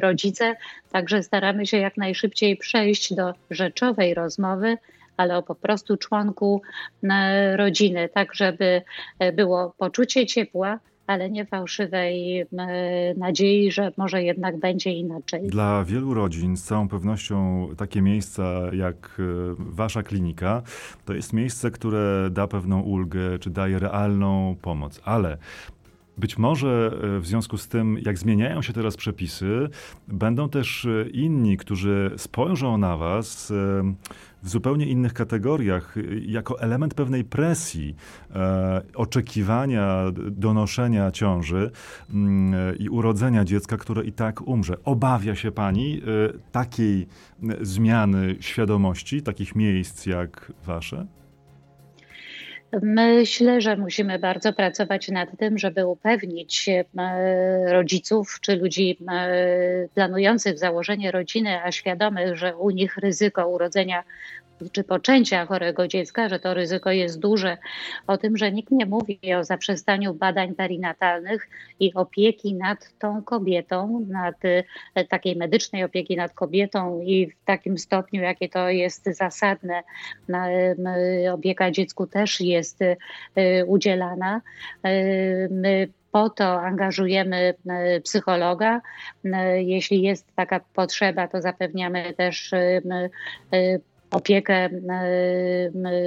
rodzice 0.00 0.09
rodzice, 0.10 0.56
także 0.92 1.22
staramy 1.22 1.66
się 1.66 1.76
jak 1.76 1.96
najszybciej 1.96 2.56
przejść 2.56 3.14
do 3.14 3.34
rzeczowej 3.50 4.14
rozmowy, 4.14 4.76
ale 5.16 5.36
o 5.36 5.42
po 5.42 5.54
prostu 5.54 5.96
członku 5.96 6.62
e, 7.02 7.56
rodziny, 7.56 8.08
tak 8.14 8.34
żeby 8.34 8.82
e, 9.18 9.32
było 9.32 9.74
poczucie 9.78 10.26
ciepła, 10.26 10.78
ale 11.06 11.30
nie 11.30 11.46
fałszywej 11.46 12.40
e, 12.40 12.46
nadziei, 13.16 13.72
że 13.72 13.92
może 13.96 14.22
jednak 14.22 14.56
będzie 14.58 14.90
inaczej. 14.90 15.48
Dla 15.48 15.84
wielu 15.84 16.14
rodzin 16.14 16.56
z 16.56 16.62
całą 16.62 16.88
pewnością 16.88 17.68
takie 17.78 18.02
miejsca 18.02 18.42
jak 18.72 19.20
wasza 19.58 20.02
klinika 20.02 20.62
to 21.04 21.14
jest 21.14 21.32
miejsce, 21.32 21.70
które 21.70 22.28
da 22.30 22.46
pewną 22.46 22.80
ulgę, 22.80 23.38
czy 23.38 23.50
daje 23.50 23.78
realną 23.78 24.56
pomoc, 24.62 25.00
ale 25.04 25.38
być 26.20 26.38
może 26.38 26.98
e, 27.16 27.20
w 27.20 27.26
związku 27.26 27.58
z 27.58 27.68
tym, 27.68 27.98
jak 27.98 28.18
zmieniają 28.18 28.62
się 28.62 28.72
teraz 28.72 28.96
przepisy, 28.96 29.68
będą 30.08 30.48
też 30.48 30.84
e, 30.84 31.10
inni, 31.10 31.56
którzy 31.56 32.10
spojrzą 32.16 32.78
na 32.78 32.96
Was 32.96 33.50
e, 33.50 33.54
w 34.42 34.48
zupełnie 34.48 34.86
innych 34.86 35.14
kategoriach, 35.14 35.94
jako 36.26 36.60
element 36.60 36.94
pewnej 36.94 37.24
presji, 37.24 37.96
oczekiwania, 38.94 40.04
donoszenia 40.30 41.10
ciąży 41.10 41.70
mm, 42.10 42.78
i 42.78 42.88
urodzenia 42.88 43.44
dziecka, 43.44 43.76
które 43.76 44.04
i 44.04 44.12
tak 44.12 44.48
umrze. 44.48 44.74
Obawia 44.84 45.36
się 45.36 45.52
Pani 45.52 46.02
takiej 46.52 47.06
zmiany 47.60 48.36
świadomości, 48.40 49.22
takich 49.22 49.54
miejsc 49.54 50.06
jak 50.06 50.52
Wasze? 50.66 51.06
Myślę, 52.82 53.60
że 53.60 53.76
musimy 53.76 54.18
bardzo 54.18 54.52
pracować 54.52 55.08
nad 55.08 55.38
tym, 55.38 55.58
żeby 55.58 55.86
upewnić 55.86 56.68
e, 56.68 56.84
rodziców 57.72 58.38
czy 58.40 58.56
ludzi 58.56 58.98
e, 59.08 59.88
planujących 59.94 60.58
założenie 60.58 61.10
rodziny, 61.10 61.62
a 61.64 61.72
świadomych, 61.72 62.36
że 62.36 62.56
u 62.56 62.70
nich 62.70 62.96
ryzyko 62.96 63.48
urodzenia 63.48 64.04
czy 64.72 64.84
poczęcia 64.84 65.46
chorego 65.46 65.88
dziecka, 65.88 66.28
że 66.28 66.38
to 66.38 66.54
ryzyko 66.54 66.90
jest 66.90 67.18
duże, 67.18 67.58
o 68.06 68.18
tym, 68.18 68.36
że 68.36 68.52
nikt 68.52 68.70
nie 68.70 68.86
mówi 68.86 69.34
o 69.38 69.44
zaprzestaniu 69.44 70.14
badań 70.14 70.54
perinatalnych 70.54 71.48
i 71.80 71.94
opieki 71.94 72.54
nad 72.54 72.98
tą 72.98 73.22
kobietą, 73.22 74.06
nad 74.08 74.44
e, 74.94 75.04
takiej 75.04 75.36
medycznej 75.36 75.84
opieki 75.84 76.16
nad 76.16 76.32
kobietą 76.32 77.00
i 77.00 77.26
w 77.26 77.44
takim 77.44 77.78
stopniu, 77.78 78.22
jakie 78.22 78.48
to 78.48 78.68
jest 78.68 79.04
zasadne, 79.04 79.82
opieka 81.32 81.70
dziecku 81.70 82.06
też 82.06 82.40
jest 82.40 82.82
e, 82.82 82.96
udzielana. 83.66 84.40
E, 84.82 84.90
my 85.48 85.88
po 86.12 86.30
to 86.30 86.60
angażujemy 86.60 87.54
psychologa. 88.04 88.80
Jeśli 89.56 90.02
jest 90.02 90.26
taka 90.36 90.60
potrzeba, 90.74 91.28
to 91.28 91.40
zapewniamy 91.40 92.14
też 92.16 92.50
opiekę 94.10 94.54
e, 94.54 94.70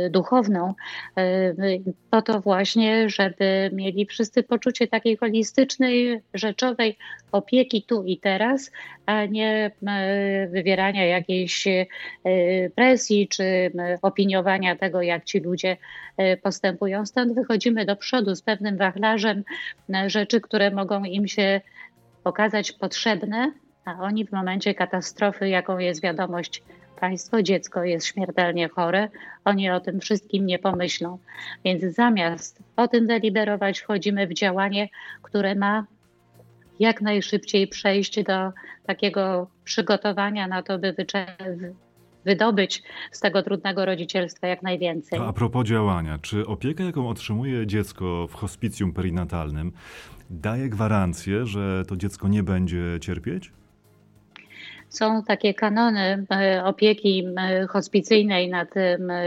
duchowną, 0.10 0.74
e, 1.18 1.54
po 2.10 2.22
to 2.22 2.42
właśnie, 2.42 3.10
żeby 3.10 3.70
mieli 3.74 4.06
wszyscy 4.06 4.44
poczucie 4.44 4.88
takiej 4.88 5.18
holistycznej, 5.18 6.22
rzeczowej 6.34 6.98
opieki 7.32 7.84
tu 7.84 8.04
i 8.04 8.18
teraz, 8.18 8.72
a 9.06 9.26
nie 9.26 9.72
wywierania 10.50 11.06
jakiejś 11.06 11.68
e, 11.68 11.86
presji 12.76 13.28
czy 13.28 13.72
opiniowania 14.02 14.76
tego, 14.76 15.02
jak 15.02 15.26
ci 15.26 15.40
ludzie 15.40 15.78
postępują. 16.44 17.06
Stąd 17.06 17.36
wychodzimy 17.36 17.86
do 17.86 17.96
przodu 17.96 18.36
z 18.36 18.42
pewnym 18.42 18.78
wachlarzem 18.78 19.44
rzeczy, 20.08 20.42
które 20.42 20.72
mogą 20.72 21.04
im 21.04 21.28
się 21.28 21.62
okazać 22.24 22.72
potrzebne, 22.72 23.52
a 23.86 24.00
oni 24.00 24.26
w 24.26 24.32
momencie 24.32 24.76
katastrofy, 24.76 25.50
jaką 25.50 25.78
jest 25.78 26.02
wiadomość 26.02 26.64
państwo 27.04 27.44
dziecko 27.44 27.84
jest 27.84 28.06
śmiertelnie 28.08 28.70
chore, 28.70 29.10
oni 29.46 29.70
o 29.70 29.80
tym 29.80 30.00
wszystkim 30.00 30.46
nie 30.46 30.60
pomyślą. 30.60 31.18
Więc 31.66 31.96
zamiast 31.96 32.60
o 32.76 32.88
tym 32.88 33.08
deliberować, 33.08 33.80
wchodzimy 33.80 34.28
w 34.28 34.34
działanie, 34.34 34.90
które 35.22 35.56
ma 35.56 35.86
jak 36.80 37.02
najszybciej 37.02 37.68
przejść 37.68 38.24
do 38.24 38.52
takiego 38.86 39.48
przygotowania 39.64 40.48
na 40.48 40.64
to, 40.64 40.80
by 40.80 40.96
wydobyć 42.26 42.84
z 43.12 43.20
tego 43.20 43.44
trudnego 43.44 43.86
rodzicielstwa 43.86 44.48
jak 44.48 44.62
najwięcej. 44.62 45.20
A 45.20 45.34
propos 45.34 45.68
działania, 45.68 46.18
czy 46.22 46.48
opieka, 46.48 46.84
jaką 46.84 47.10
otrzymuje 47.10 47.68
dziecko 47.68 48.28
w 48.28 48.34
hospicjum 48.34 48.94
perinatalnym, 48.94 49.72
daje 50.30 50.70
gwarancję, 50.70 51.46
że 51.46 51.84
to 51.88 51.96
dziecko 51.96 52.28
nie 52.28 52.44
będzie 52.44 52.84
cierpieć? 53.02 53.52
Są 54.94 55.24
takie 55.24 55.54
kanony 55.54 56.26
e, 56.32 56.64
opieki 56.64 57.28
e, 57.38 57.68
hospicyjnej 57.68 58.50
nad 58.50 58.70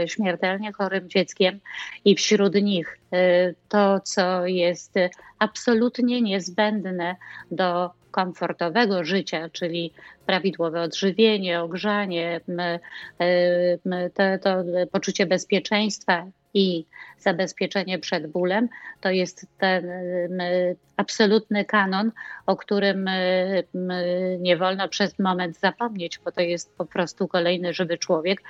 śmiertelnie 0.05 0.73
chorym 0.73 1.09
dzieckiem 1.09 1.59
i 2.05 2.15
wśród 2.15 2.55
nich 2.55 2.99
e, 3.13 3.53
to, 3.69 3.99
co 3.99 4.45
jest 4.45 4.95
absolutnie 5.39 6.21
niezbędne 6.21 7.15
do 7.51 7.91
komfortowego 8.11 9.03
życia, 9.03 9.49
czyli 9.49 9.93
prawidłowe 10.25 10.81
odżywienie, 10.81 11.61
ogrzanie, 11.61 12.41
to, 14.13 14.23
to 14.41 14.63
poczucie 14.91 15.25
bezpieczeństwa 15.25 16.25
i 16.57 16.85
zabezpieczenie 17.19 17.99
przed 17.99 18.27
bólem, 18.27 18.69
to 19.01 19.09
jest 19.09 19.47
ten 19.57 19.85
absolutny 20.97 21.65
kanon, 21.65 22.11
o 22.45 22.55
którym 22.55 23.09
nie 24.39 24.57
wolno 24.57 24.89
przez 24.89 25.19
moment 25.19 25.59
zapomnieć, 25.59 26.19
bo 26.25 26.31
to 26.31 26.41
jest 26.41 26.77
po 26.77 26.85
prostu 26.85 27.27
kolejny 27.27 27.73
żywy 27.73 27.97
człowiek, 27.97 28.41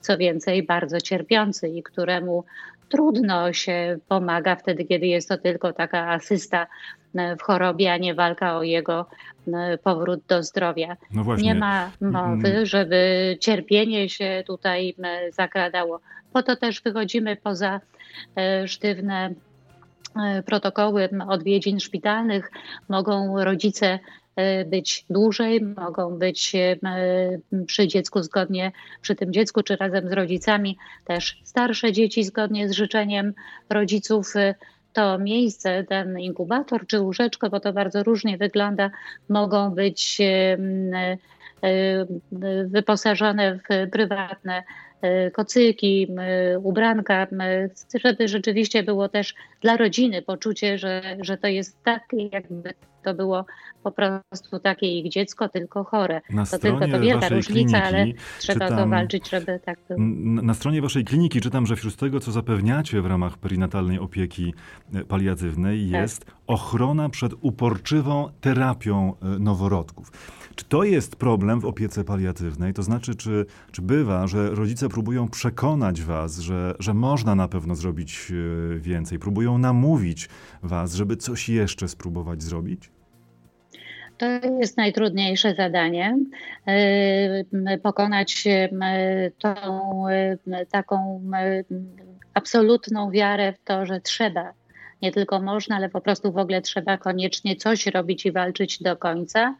co 0.00 0.18
więcej, 0.18 0.62
bardzo 0.62 1.00
cierpiący 1.00 1.68
i 1.68 1.82
któremu 1.82 2.44
trudno 2.88 3.52
się 3.52 3.98
pomaga 4.08 4.56
wtedy, 4.56 4.84
kiedy 4.84 5.06
jest 5.06 5.28
to 5.28 5.38
tylko 5.38 5.72
taka 5.72 6.08
asysta 6.10 6.66
e, 7.14 7.36
w 7.36 7.42
chorobie, 7.42 7.92
a 7.92 7.96
nie 7.96 8.14
walka 8.14 8.56
o 8.56 8.62
jego 8.62 9.06
e, 9.46 9.78
powrót 9.78 10.20
do 10.28 10.42
zdrowia. 10.42 10.96
No 11.10 11.36
nie 11.36 11.54
ma 11.54 11.90
mowy, 12.00 12.66
żeby 12.66 13.36
cierpienie 13.40 14.08
się 14.08 14.44
tutaj 14.46 14.94
zakradało. 15.32 16.00
Po 16.32 16.42
to 16.42 16.56
też 16.56 16.82
wychodzimy 16.82 17.36
poza 17.36 17.80
e, 18.36 18.68
sztywne 18.68 19.34
protokoły 20.46 21.08
odwiedzin 21.28 21.80
szpitalnych. 21.80 22.50
Mogą 22.88 23.44
rodzice 23.44 23.98
E, 23.98 24.21
być 24.66 25.04
dłużej, 25.10 25.60
mogą 25.62 26.18
być 26.18 26.54
e, 26.54 26.76
przy 27.66 27.88
dziecku 27.88 28.22
zgodnie, 28.22 28.72
przy 29.00 29.14
tym 29.14 29.32
dziecku 29.32 29.62
czy 29.62 29.76
razem 29.76 30.08
z 30.08 30.12
rodzicami, 30.12 30.78
też 31.04 31.40
starsze 31.44 31.92
dzieci 31.92 32.24
zgodnie 32.24 32.68
z 32.68 32.72
życzeniem 32.72 33.34
rodziców. 33.70 34.36
E, 34.36 34.54
to 34.92 35.18
miejsce, 35.18 35.84
ten 35.84 36.18
inkubator 36.18 36.86
czy 36.86 37.00
łóżeczko, 37.00 37.50
bo 37.50 37.60
to 37.60 37.72
bardzo 37.72 38.02
różnie 38.02 38.38
wygląda, 38.38 38.90
mogą 39.28 39.70
być 39.70 40.18
wyposażone 42.66 43.58
w 43.58 43.90
prywatne 43.90 44.62
kocyki, 45.32 46.08
ubranka, 46.62 47.26
żeby 48.04 48.28
rzeczywiście 48.28 48.82
było 48.82 49.08
też 49.08 49.34
dla 49.60 49.76
rodziny 49.76 50.22
poczucie, 50.22 50.78
że, 50.78 51.16
że 51.20 51.36
to 51.36 51.46
jest 51.46 51.82
tak, 51.82 52.02
jakby 52.32 52.74
to 53.02 53.14
było 53.14 53.44
po 53.82 53.92
prostu 53.92 54.58
takie 54.58 54.98
ich 54.98 55.12
dziecko, 55.12 55.48
tylko 55.48 55.84
chore. 55.84 56.20
Na 56.30 56.46
to 56.46 56.58
tylko 56.58 56.88
to 56.88 57.00
wielka 57.00 57.28
różnica, 57.28 57.82
ale 57.82 58.06
trzeba 58.38 58.66
czytam, 58.66 58.78
to 58.78 58.88
walczyć, 58.88 59.30
żeby 59.30 59.60
tak 59.64 59.78
było. 59.88 60.00
Na 60.42 60.54
stronie 60.54 60.82
waszej 60.82 61.04
kliniki 61.04 61.40
czytam, 61.40 61.66
że 61.66 61.76
wśród 61.76 61.96
tego, 61.96 62.20
co 62.20 62.32
zapewniacie 62.32 63.02
w 63.02 63.06
ramach 63.06 63.38
perinatalnej 63.38 63.98
opieki 63.98 64.54
e, 64.94 65.04
paliatywnej 65.04 65.90
tak. 65.90 66.00
jest 66.00 66.26
ochrona 66.46 67.08
przed 67.08 67.32
uporczywą 67.40 68.28
terapią 68.40 69.14
e, 69.22 69.26
noworodków. 69.38 70.10
Czy 70.56 70.64
to 70.64 70.84
jest 70.84 71.16
problem 71.16 71.60
w 71.60 71.64
opiece 71.64 72.04
paliatywnej? 72.04 72.74
To 72.74 72.82
znaczy, 72.82 73.14
czy, 73.14 73.46
czy 73.72 73.82
bywa, 73.82 74.26
że 74.26 74.50
rodzice 74.50 74.88
próbują 74.88 75.28
przekonać 75.28 76.02
was, 76.02 76.38
że, 76.38 76.74
że 76.78 76.94
można 76.94 77.34
na 77.34 77.48
pewno 77.48 77.74
zrobić 77.74 78.32
e, 78.32 78.78
więcej? 78.78 79.18
Próbują 79.18 79.58
namówić 79.58 80.28
was, 80.62 80.94
żeby 80.94 81.16
coś 81.16 81.48
jeszcze 81.48 81.88
spróbować 81.88 82.42
zrobić? 82.42 82.90
To 84.18 84.26
jest 84.60 84.76
najtrudniejsze 84.76 85.54
zadanie. 85.54 86.18
E, 86.66 87.78
pokonać 87.82 88.44
tą 89.38 90.08
e, 90.08 90.66
taką 90.70 91.22
absolutną 92.34 93.10
wiarę 93.10 93.52
w 93.52 93.64
to, 93.64 93.86
że 93.86 94.00
trzeba 94.00 94.52
nie 95.02 95.12
tylko 95.12 95.42
można, 95.42 95.76
ale 95.76 95.88
po 95.88 96.00
prostu 96.00 96.32
w 96.32 96.38
ogóle 96.38 96.62
trzeba 96.62 96.98
koniecznie 96.98 97.56
coś 97.56 97.86
robić 97.86 98.26
i 98.26 98.32
walczyć 98.32 98.82
do 98.82 98.96
końca. 98.96 99.54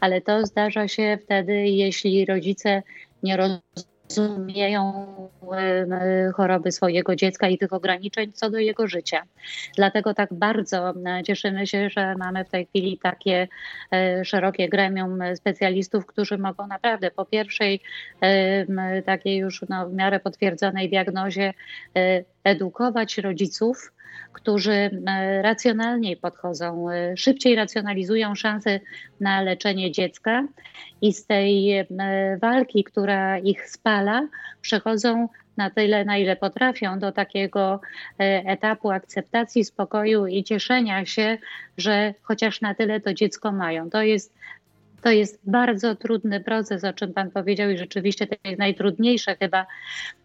Ale 0.00 0.20
to 0.20 0.46
zdarza 0.46 0.88
się 0.88 1.18
wtedy, 1.24 1.52
jeśli 1.54 2.26
rodzice 2.26 2.82
nie 3.22 3.36
rozumieją 3.36 5.06
choroby 6.34 6.72
swojego 6.72 7.16
dziecka 7.16 7.48
i 7.48 7.58
tych 7.58 7.72
ograniczeń 7.72 8.32
co 8.32 8.50
do 8.50 8.58
jego 8.58 8.86
życia. 8.86 9.22
Dlatego 9.76 10.14
tak 10.14 10.34
bardzo 10.34 10.94
cieszymy 11.26 11.66
się, 11.66 11.90
że 11.90 12.14
mamy 12.14 12.44
w 12.44 12.48
tej 12.48 12.66
chwili 12.66 12.98
takie 13.02 13.48
e, 13.92 14.24
szerokie 14.24 14.68
gremium 14.68 15.18
specjalistów, 15.34 16.06
którzy 16.06 16.38
mogą 16.38 16.66
naprawdę 16.66 17.10
po 17.10 17.24
pierwszej 17.24 17.80
takiej 19.06 19.36
już 19.36 19.64
no, 19.68 19.88
w 19.88 19.94
miarę 19.94 20.20
potwierdzonej 20.20 20.88
diagnozie 20.88 21.54
e, 21.96 22.24
edukować 22.44 23.18
rodziców 23.18 23.92
którzy 24.32 24.72
e, 24.72 24.90
racjonalniej 25.42 26.16
podchodzą, 26.16 26.90
e, 26.90 27.16
szybciej 27.16 27.54
racjonalizują 27.54 28.34
szanse 28.34 28.80
na 29.20 29.42
leczenie 29.42 29.92
dziecka 29.92 30.44
i 31.00 31.12
z 31.12 31.26
tej 31.26 31.72
e, 31.78 31.86
walki, 32.42 32.84
która 32.84 33.38
ich 33.38 33.70
spala, 33.70 34.28
przechodzą 34.60 35.28
na 35.56 35.70
tyle, 35.70 36.04
na 36.04 36.16
ile 36.16 36.36
potrafią, 36.36 36.98
do 36.98 37.12
takiego 37.12 37.80
etapu 38.18 38.90
akceptacji, 38.90 39.64
spokoju 39.64 40.26
i 40.26 40.44
cieszenia 40.44 41.06
się, 41.06 41.38
że 41.76 42.14
chociaż 42.22 42.60
na 42.60 42.74
tyle 42.74 43.00
to 43.00 43.14
dziecko 43.14 43.52
mają. 43.52 43.90
To 43.90 44.02
jest 44.02 44.34
to 45.02 45.10
jest 45.10 45.40
bardzo 45.44 45.94
trudny 45.96 46.40
proces, 46.40 46.84
o 46.84 46.92
czym 46.92 47.12
Pan 47.12 47.30
powiedział, 47.30 47.70
i 47.70 47.78
rzeczywiście 47.78 48.26
to 48.26 48.36
jest 48.44 48.58
najtrudniejsze 48.58 49.36
chyba 49.36 49.66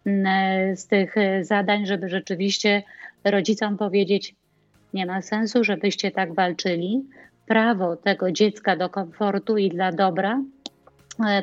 mm, 0.06 0.76
z 0.76 0.86
tych 0.86 1.14
zadań, 1.42 1.86
żeby 1.86 2.08
rzeczywiście 2.08 2.82
rodzicom 3.24 3.76
powiedzieć: 3.76 4.34
Nie 4.94 5.06
ma 5.06 5.22
sensu, 5.22 5.64
żebyście 5.64 6.10
tak 6.10 6.34
walczyli. 6.34 7.04
Prawo 7.46 7.96
tego 7.96 8.32
dziecka 8.32 8.76
do 8.76 8.88
komfortu 8.88 9.56
i 9.56 9.68
dla 9.68 9.92
dobra 9.92 10.32
e, 10.32 10.53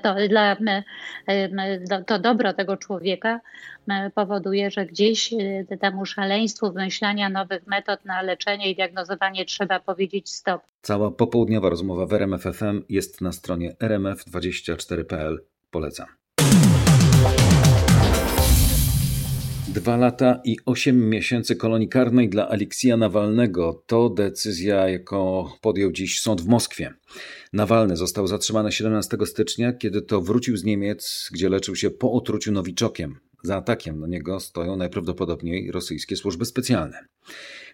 to, 0.03 0.15
dla, 0.29 0.55
to 2.07 2.19
dobro 2.19 2.53
tego 2.53 2.77
człowieka 2.77 3.39
powoduje, 4.15 4.71
że 4.71 4.85
gdzieś 4.85 5.33
e, 5.33 5.77
temu 5.77 6.05
szaleństwu 6.05 6.73
wymyślania 6.73 7.29
nowych 7.29 7.67
metod 7.67 8.05
na 8.05 8.21
leczenie 8.21 8.71
i 8.71 8.75
diagnozowanie 8.75 9.45
trzeba 9.45 9.79
powiedzieć 9.79 10.29
stop. 10.29 10.61
Cała 10.81 11.11
popołudniowa 11.11 11.69
rozmowa 11.69 12.05
w 12.05 12.13
RMF 12.13 12.43
FM 12.43 12.81
jest 12.89 13.21
na 13.21 13.31
stronie 13.31 13.75
rmf24.pl. 13.79 15.45
Polecam. 15.71 16.20
Dwa 19.73 19.97
lata 19.97 20.41
i 20.45 20.57
osiem 20.65 21.09
miesięcy 21.09 21.55
kolonii 21.55 21.89
karnej 21.89 22.29
dla 22.29 22.49
Aleksija 22.49 22.97
Nawalnego 22.97 23.83
to 23.87 24.09
decyzja, 24.09 24.89
jaką 24.89 25.49
podjął 25.61 25.91
dziś 25.91 26.19
sąd 26.19 26.41
w 26.41 26.47
Moskwie. 26.47 26.93
Nawalny 27.53 27.97
został 27.97 28.27
zatrzymany 28.27 28.71
17 28.71 29.17
stycznia, 29.25 29.73
kiedy 29.73 30.01
to 30.01 30.21
wrócił 30.21 30.57
z 30.57 30.63
Niemiec, 30.63 31.29
gdzie 31.33 31.49
leczył 31.49 31.75
się 31.75 31.89
po 31.89 32.11
otruciu 32.11 32.51
nowiczokiem. 32.51 33.19
Za 33.43 33.55
atakiem 33.55 33.99
na 33.99 34.07
niego 34.07 34.39
stoją 34.39 34.75
najprawdopodobniej 34.75 35.71
rosyjskie 35.71 36.15
służby 36.15 36.45
specjalne. 36.45 37.05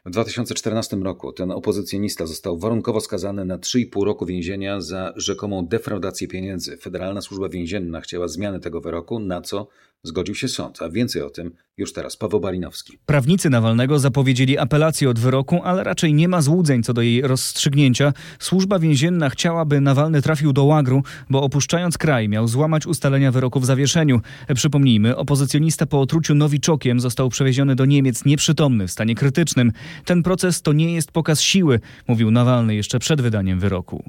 W 0.06 0.10
2014 0.10 0.98
roku 0.98 1.34
ten 1.34 1.52
opozycjonista 1.52 2.26
został 2.26 2.58
warunkowo 2.58 3.02
skazany 3.02 3.46
na 3.46 3.58
3,5 3.58 4.04
roku 4.04 4.26
więzienia 4.26 4.82
za 4.82 5.14
rzekomą 5.16 5.68
defraudację 5.68 6.28
pieniędzy. 6.28 6.78
Federalna 6.78 7.22
Służba 7.22 7.50
Więzienna 7.50 8.02
chciała 8.02 8.28
zmiany 8.28 8.60
tego 8.60 8.82
wyroku, 8.82 9.20
na 9.20 9.42
co 9.42 9.68
Zgodził 10.04 10.36
się 10.36 10.48
sąd, 10.48 10.82
a 10.82 10.90
więcej 10.90 11.22
o 11.22 11.30
tym 11.30 11.52
już 11.78 11.94
teraz 11.94 12.18
Paweł 12.18 12.40
Barinowski. 12.40 12.98
Prawnicy 13.06 13.50
Nawalnego 13.50 14.00
zapowiedzieli 14.00 14.58
apelację 14.58 15.10
od 15.10 15.20
wyroku, 15.20 15.62
ale 15.64 15.84
raczej 15.84 16.14
nie 16.14 16.28
ma 16.28 16.42
złudzeń 16.42 16.84
co 16.84 16.94
do 16.94 17.02
jej 17.02 17.22
rozstrzygnięcia. 17.22 18.14
Służba 18.40 18.80
więzienna 18.80 19.30
chciałaby 19.30 19.82
Nawalny 19.82 20.22
trafił 20.22 20.54
do 20.54 20.64
łagru, 20.64 21.04
bo 21.30 21.42
opuszczając 21.42 21.98
kraj 21.98 22.30
miał 22.30 22.48
złamać 22.48 22.86
ustalenia 22.86 23.32
wyroku 23.32 23.60
w 23.60 23.66
zawieszeniu. 23.66 24.22
Przypomnijmy, 24.56 25.16
opozycjonista 25.16 25.86
po 25.86 26.02
otruciu 26.02 26.36
nowiczokiem 26.36 27.00
został 27.00 27.30
przewieziony 27.30 27.76
do 27.76 27.86
Niemiec 27.86 28.26
nieprzytomny 28.26 28.88
w 28.88 28.92
stanie 28.92 29.16
krytycznym. 29.16 29.72
Ten 30.06 30.24
proces 30.24 30.62
to 30.62 30.74
nie 30.74 30.94
jest 30.94 31.12
pokaz 31.12 31.42
siły, 31.42 31.80
mówił 32.08 32.32
Nawalny 32.32 32.76
jeszcze 32.76 33.00
przed 33.00 33.22
wydaniem 33.22 33.60
wyroku. 33.60 34.04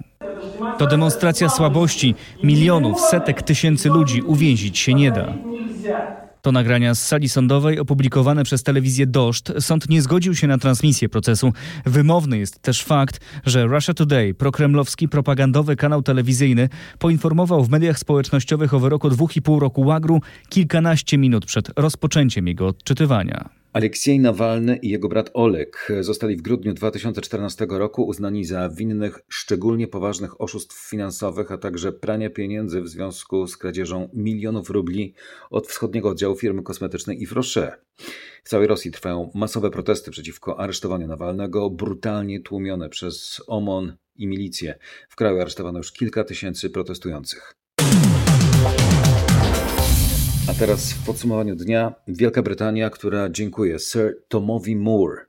To 0.78 0.86
demonstracja 0.86 1.48
słabości. 1.48 2.14
Milionów, 2.42 3.00
setek 3.00 3.42
tysięcy 3.42 3.88
ludzi 3.88 4.22
uwięzić 4.22 4.78
się 4.78 4.94
nie 4.94 5.12
da. 5.12 5.34
To 6.42 6.52
nagrania 6.52 6.94
z 6.94 7.06
sali 7.06 7.28
sądowej 7.28 7.78
opublikowane 7.78 8.44
przez 8.44 8.62
telewizję 8.62 9.06
Doszcz. 9.06 9.52
Sąd 9.58 9.88
nie 9.88 10.02
zgodził 10.02 10.34
się 10.34 10.46
na 10.46 10.58
transmisję 10.58 11.08
procesu. 11.08 11.52
Wymowny 11.86 12.38
jest 12.38 12.62
też 12.62 12.84
fakt, 12.84 13.20
że 13.46 13.66
Russia 13.66 13.94
Today, 13.94 14.34
prokremlowski 14.34 15.08
propagandowy 15.08 15.76
kanał 15.76 16.02
telewizyjny, 16.02 16.68
poinformował 16.98 17.64
w 17.64 17.70
mediach 17.70 17.98
społecznościowych 17.98 18.74
o 18.74 18.78
wyroku 18.78 19.10
dwóch 19.10 19.36
i 19.36 19.42
pół 19.42 19.60
roku 19.60 19.80
łagru 19.80 20.20
kilkanaście 20.48 21.18
minut 21.18 21.46
przed 21.46 21.70
rozpoczęciem 21.76 22.46
jego 22.46 22.66
odczytywania. 22.66 23.57
Aleksiej 23.72 24.20
Nawalny 24.20 24.76
i 24.76 24.88
jego 24.88 25.08
brat 25.08 25.30
Oleg 25.34 25.88
zostali 26.00 26.36
w 26.36 26.42
grudniu 26.42 26.74
2014 26.74 27.66
roku 27.70 28.06
uznani 28.06 28.44
za 28.44 28.68
winnych 28.68 29.20
szczególnie 29.28 29.88
poważnych 29.88 30.40
oszustw 30.40 30.88
finansowych, 30.90 31.52
a 31.52 31.58
także 31.58 31.92
prania 31.92 32.30
pieniędzy 32.30 32.80
w 32.80 32.88
związku 32.88 33.46
z 33.46 33.56
kradzieżą 33.56 34.08
milionów 34.14 34.70
rubli 34.70 35.14
od 35.50 35.66
wschodniego 35.66 36.08
oddziału 36.08 36.36
firmy 36.36 36.62
kosmetycznej 36.62 37.22
Yves. 37.22 37.58
W 38.44 38.48
całej 38.48 38.66
Rosji 38.66 38.90
trwają 38.90 39.30
masowe 39.34 39.70
protesty 39.70 40.10
przeciwko 40.10 40.60
aresztowaniu 40.60 41.06
Nawalnego, 41.06 41.70
brutalnie 41.70 42.40
tłumione 42.40 42.88
przez 42.88 43.42
OMON 43.46 43.96
i 44.16 44.26
milicję. 44.26 44.78
W 45.08 45.16
kraju 45.16 45.40
aresztowano 45.40 45.78
już 45.78 45.92
kilka 45.92 46.24
tysięcy 46.24 46.70
protestujących. 46.70 47.57
A 50.48 50.54
teraz 50.54 50.92
w 50.92 51.06
podsumowaniu 51.06 51.56
dnia 51.56 51.94
Wielka 52.08 52.42
Brytania, 52.42 52.90
która 52.90 53.28
dziękuję 53.30 53.78
Sir 53.78 54.22
Tomowi 54.28 54.76
Moore. 54.76 55.26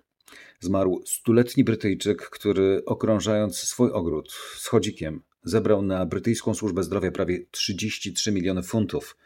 Zmarł 0.59 1.01
stuletni 1.05 1.63
Brytyjczyk, 1.63 2.29
który 2.29 2.81
okrążając 2.85 3.57
swój 3.57 3.91
ogród 3.91 4.31
z 4.57 4.67
chodzikiem 4.67 5.21
zebrał 5.43 5.81
na 5.81 6.05
brytyjską 6.05 6.53
służbę 6.53 6.83
zdrowia 6.83 7.11
prawie 7.11 7.45
33 7.51 8.31
miliony 8.31 8.63
funtów. 8.63 9.17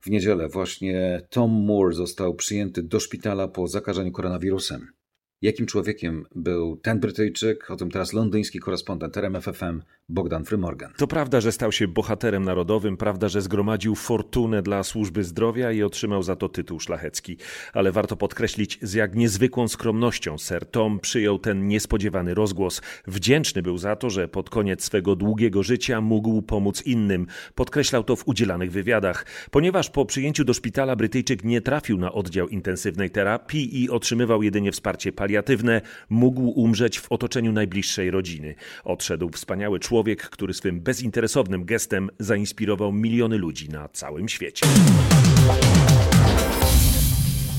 W 0.00 0.10
niedzielę 0.10 0.48
właśnie 0.48 1.22
Tom 1.30 1.50
Moore 1.50 1.94
został 1.94 2.34
przyjęty 2.34 2.82
do 2.82 3.00
szpitala 3.00 3.48
po 3.48 3.68
zakażeniu 3.68 4.12
koronawirusem. 4.12 4.95
Jakim 5.42 5.66
człowiekiem 5.66 6.24
był 6.34 6.76
ten 6.76 7.00
Brytyjczyk? 7.00 7.70
O 7.70 7.76
tym 7.76 7.90
teraz 7.90 8.12
londyński 8.12 8.60
korespondent 8.60 9.16
RMFFM 9.16 9.82
Bogdan 10.08 10.44
Frymorgan. 10.44 10.92
To 10.96 11.06
prawda, 11.06 11.40
że 11.40 11.52
stał 11.52 11.72
się 11.72 11.88
bohaterem 11.88 12.44
narodowym, 12.44 12.96
prawda, 12.96 13.28
że 13.28 13.42
zgromadził 13.42 13.94
fortunę 13.94 14.62
dla 14.62 14.82
służby 14.82 15.24
zdrowia 15.24 15.72
i 15.72 15.82
otrzymał 15.82 16.22
za 16.22 16.36
to 16.36 16.48
tytuł 16.48 16.80
szlachecki. 16.80 17.36
Ale 17.72 17.92
warto 17.92 18.16
podkreślić, 18.16 18.78
z 18.82 18.94
jak 18.94 19.14
niezwykłą 19.14 19.68
skromnością 19.68 20.38
Sir 20.38 20.66
Tom 20.66 21.00
przyjął 21.00 21.38
ten 21.38 21.68
niespodziewany 21.68 22.34
rozgłos. 22.34 22.82
Wdzięczny 23.06 23.62
był 23.62 23.78
za 23.78 23.96
to, 23.96 24.10
że 24.10 24.28
pod 24.28 24.50
koniec 24.50 24.84
swego 24.84 25.16
długiego 25.16 25.62
życia 25.62 26.00
mógł 26.00 26.42
pomóc 26.42 26.82
innym. 26.86 27.26
Podkreślał 27.54 28.04
to 28.04 28.16
w 28.16 28.28
udzielanych 28.28 28.72
wywiadach. 28.72 29.26
Ponieważ 29.50 29.90
po 29.90 30.04
przyjęciu 30.04 30.44
do 30.44 30.54
szpitala 30.54 30.96
Brytyjczyk 30.96 31.44
nie 31.44 31.60
trafił 31.60 31.98
na 31.98 32.12
oddział 32.12 32.48
intensywnej 32.48 33.10
terapii 33.10 33.82
i 33.82 33.90
otrzymywał 33.90 34.42
jedynie 34.42 34.72
wsparcie 34.72 35.12
paliatywne, 35.26 35.80
mógł 36.10 36.42
umrzeć 36.42 37.00
w 37.00 37.12
otoczeniu 37.12 37.52
najbliższej 37.52 38.10
rodziny. 38.10 38.54
Odszedł 38.84 39.30
wspaniały 39.30 39.80
człowiek, 39.80 40.22
który 40.22 40.54
swym 40.54 40.80
bezinteresownym 40.80 41.64
gestem 41.64 42.10
zainspirował 42.18 42.92
miliony 42.92 43.38
ludzi 43.38 43.68
na 43.68 43.88
całym 43.88 44.28
świecie. 44.28 44.66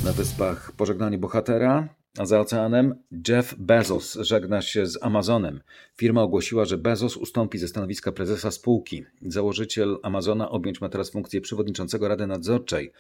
Na 0.06 0.13
wyspach 0.13 0.71
pożegnanie 0.71 1.17
bohatera, 1.17 1.88
a 2.17 2.25
za 2.25 2.39
oceanem 2.39 2.95
Jeff 3.27 3.56
Bezos 3.58 4.17
żegna 4.21 4.62
się 4.62 4.86
z 4.86 5.03
Amazonem. 5.03 5.62
Firma 5.97 6.21
ogłosiła, 6.21 6.65
że 6.65 6.77
Bezos 6.77 7.17
ustąpi 7.17 7.58
ze 7.58 7.67
stanowiska 7.67 8.12
prezesa 8.12 8.51
spółki. 8.51 9.06
Założyciel 9.21 9.97
Amazona 10.03 10.49
objąć 10.49 10.82
ma 10.82 10.89
teraz 10.89 11.10
funkcję 11.10 11.41
przewodniczącego 11.41 12.08
Rady 12.08 12.27
Nadzorczej. 12.27 12.91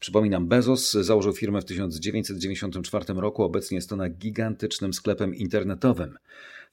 Przypominam, 0.00 0.48
Bezos 0.48 0.92
założył 0.92 1.32
firmę 1.32 1.60
w 1.60 1.64
1994 1.64 3.04
roku, 3.14 3.42
obecnie 3.42 3.74
jest 3.74 3.92
ona 3.92 4.08
gigantycznym 4.08 4.94
sklepem 4.94 5.34
internetowym 5.34 6.18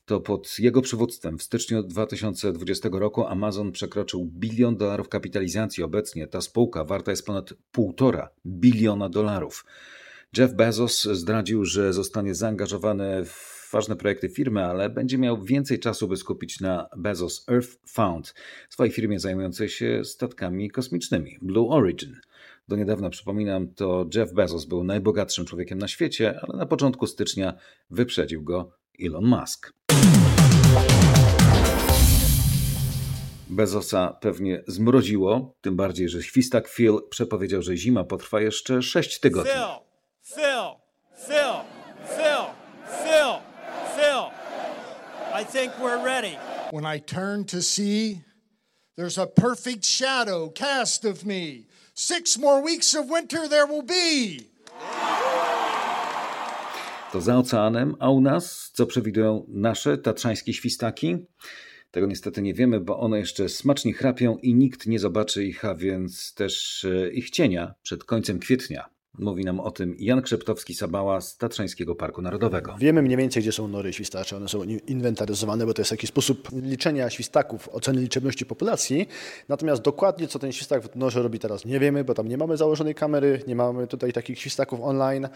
to 0.05 0.19
pod 0.19 0.59
jego 0.59 0.81
przywództwem 0.81 1.37
w 1.37 1.43
styczniu 1.43 1.83
2020 1.83 2.89
roku 2.91 3.27
Amazon 3.27 3.71
przekroczył 3.71 4.25
bilion 4.25 4.77
dolarów 4.77 5.09
kapitalizacji. 5.09 5.83
Obecnie 5.83 6.27
ta 6.27 6.41
spółka 6.41 6.83
warta 6.83 7.11
jest 7.11 7.25
ponad 7.25 7.53
półtora 7.71 8.29
biliona 8.45 9.09
dolarów. 9.09 9.65
Jeff 10.37 10.53
Bezos 10.53 11.03
zdradził, 11.03 11.65
że 11.65 11.93
zostanie 11.93 12.35
zaangażowany 12.35 13.25
w 13.25 13.69
ważne 13.73 13.95
projekty 13.95 14.29
firmy, 14.29 14.65
ale 14.65 14.89
będzie 14.89 15.17
miał 15.17 15.43
więcej 15.43 15.79
czasu, 15.79 16.07
by 16.07 16.17
skupić 16.17 16.59
na 16.59 16.89
Bezos 16.97 17.45
Earth 17.49 17.77
Fund, 17.87 18.33
swojej 18.69 18.93
firmie 18.93 19.19
zajmującej 19.19 19.69
się 19.69 20.05
statkami 20.05 20.71
kosmicznymi, 20.71 21.37
Blue 21.41 21.69
Origin. 21.69 22.15
Do 22.67 22.75
niedawna, 22.75 23.09
przypominam, 23.09 23.73
to 23.73 24.05
Jeff 24.15 24.33
Bezos 24.33 24.65
był 24.65 24.83
najbogatszym 24.83 25.45
człowiekiem 25.45 25.77
na 25.77 25.87
świecie, 25.87 26.39
ale 26.41 26.57
na 26.57 26.65
początku 26.65 27.07
stycznia 27.07 27.53
wyprzedził 27.89 28.43
go 28.43 28.71
Elon 29.01 29.25
Musk. 29.25 29.73
Bezosa 33.49 34.17
pewnie 34.21 34.63
zmroziło, 34.67 35.55
tym 35.61 35.75
bardziej, 35.75 36.09
że 36.09 36.23
świstak 36.23 36.67
Phil 36.67 36.97
przepowiedział, 37.09 37.61
że 37.61 37.77
zima 37.77 38.03
potrwa 38.03 38.41
jeszcze 38.41 38.81
6 38.81 39.19
tygodni. 39.19 39.51
Phil, 40.23 40.79
Phil, 41.27 41.65
Phil, 42.05 42.55
Phil, 43.03 43.41
Phil. 43.95 44.31
I 45.33 45.43
think 45.43 45.73
we're 45.79 46.01
ready. 46.03 46.37
When 46.71 46.85
I 46.85 46.99
turn 46.99 47.43
to 47.45 47.61
see, 47.61 48.21
there's 48.95 49.17
a 49.17 49.27
perfect 49.27 49.83
shadow 49.83 50.49
cast 50.49 51.03
of 51.03 51.25
me. 51.25 51.67
Six 51.93 52.37
more 52.37 52.61
weeks 52.63 52.95
of 52.95 53.09
winter 53.09 53.49
there 53.49 53.67
will 53.67 53.83
be. 53.83 54.39
To 57.11 57.21
za 57.21 57.37
oceanem, 57.37 57.95
a 57.99 58.09
u 58.09 58.21
nas, 58.21 58.71
co 58.73 58.85
przewidują 58.85 59.45
nasze 59.47 59.97
tatrzańskie 59.97 60.53
świstaki? 60.53 61.17
Tego 61.91 62.07
niestety 62.07 62.41
nie 62.41 62.53
wiemy, 62.53 62.79
bo 62.79 62.99
one 62.99 63.19
jeszcze 63.19 63.49
smacznie 63.49 63.93
chrapią 63.93 64.37
i 64.37 64.55
nikt 64.55 64.87
nie 64.87 64.99
zobaczy 64.99 65.45
ich, 65.45 65.65
a 65.65 65.75
więc 65.75 66.33
też 66.33 66.85
e, 66.85 67.09
ich 67.09 67.29
cienia 67.29 67.73
przed 67.81 68.03
końcem 68.03 68.39
kwietnia. 68.39 68.92
Mówi 69.19 69.45
nam 69.45 69.59
o 69.59 69.71
tym 69.71 69.95
Jan 69.99 70.21
Krzeptowski-Sabała 70.21 71.21
z 71.21 71.37
Tatrzańskiego 71.37 71.95
Parku 71.95 72.21
Narodowego. 72.21 72.75
Wiemy 72.79 73.01
mniej 73.01 73.17
więcej, 73.17 73.43
gdzie 73.43 73.51
są 73.51 73.67
nory 73.67 73.93
świstacze. 73.93 74.37
One 74.37 74.49
są 74.49 74.63
inwentaryzowane, 74.63 75.65
bo 75.65 75.73
to 75.73 75.81
jest 75.81 75.91
jakiś 75.91 76.09
sposób 76.09 76.49
liczenia 76.61 77.09
świstaków, 77.09 77.69
oceny 77.69 78.01
liczebności 78.01 78.45
populacji. 78.45 79.07
Natomiast 79.49 79.81
dokładnie, 79.81 80.27
co 80.27 80.39
ten 80.39 80.51
świstak 80.51 80.83
w 80.83 80.95
norze 80.95 81.23
robi 81.23 81.39
teraz, 81.39 81.65
nie 81.65 81.79
wiemy, 81.79 82.03
bo 82.03 82.13
tam 82.13 82.27
nie 82.27 82.37
mamy 82.37 82.57
założonej 82.57 82.95
kamery, 82.95 83.41
nie 83.47 83.55
mamy 83.55 83.87
tutaj 83.87 84.13
takich 84.13 84.39
świstaków 84.39 84.79
online. 84.81 85.27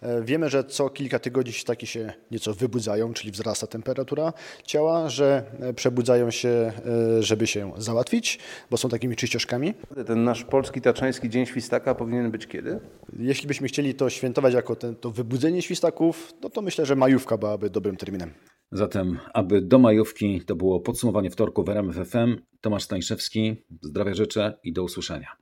E, 0.00 0.22
wiemy, 0.22 0.48
że 0.48 0.64
co 0.64 0.90
kilka 0.90 1.18
tygodni 1.18 1.52
świstaki 1.52 1.86
się 1.86 2.12
nieco 2.30 2.54
wybudzają, 2.54 3.12
czyli 3.12 3.32
wzrasta 3.32 3.66
temperatura 3.66 4.32
ciała, 4.64 5.08
że 5.08 5.44
e, 5.60 5.74
przebudzają 5.74 6.30
się, 6.30 6.48
e, 6.48 7.22
żeby 7.22 7.46
się 7.46 7.72
załatwić, 7.78 8.38
bo 8.70 8.76
są 8.76 8.88
takimi 8.88 9.16
czyścioszkami. 9.16 9.74
Ten 10.06 10.24
nasz 10.24 10.44
polski 10.44 10.80
tatrzański 10.80 11.30
Dzień 11.30 11.46
Świstaka 11.46 11.94
powinien 11.94 12.30
być 12.30 12.46
kiedy? 12.46 12.80
Jeśli 13.22 13.48
byśmy 13.48 13.68
chcieli 13.68 13.94
to 13.94 14.10
świętować 14.10 14.54
jako 14.54 14.76
ten, 14.76 14.96
to 14.96 15.10
wybudzenie 15.10 15.62
świstaków, 15.62 16.32
no 16.42 16.50
to 16.50 16.62
myślę, 16.62 16.86
że 16.86 16.96
majówka 16.96 17.38
byłaby 17.38 17.70
dobrym 17.70 17.96
terminem. 17.96 18.30
Zatem, 18.72 19.18
aby 19.34 19.62
do 19.62 19.78
majówki 19.78 20.40
to 20.46 20.56
było 20.56 20.80
podsumowanie 20.80 21.30
wtorku 21.30 21.64
w 21.64 21.68
RMF 21.68 21.96
FM. 21.96 22.36
Tomasz 22.60 22.82
Stańszewski, 22.82 23.56
zdrowia 23.82 24.14
życzę 24.14 24.58
i 24.64 24.72
do 24.72 24.82
usłyszenia. 24.82 25.41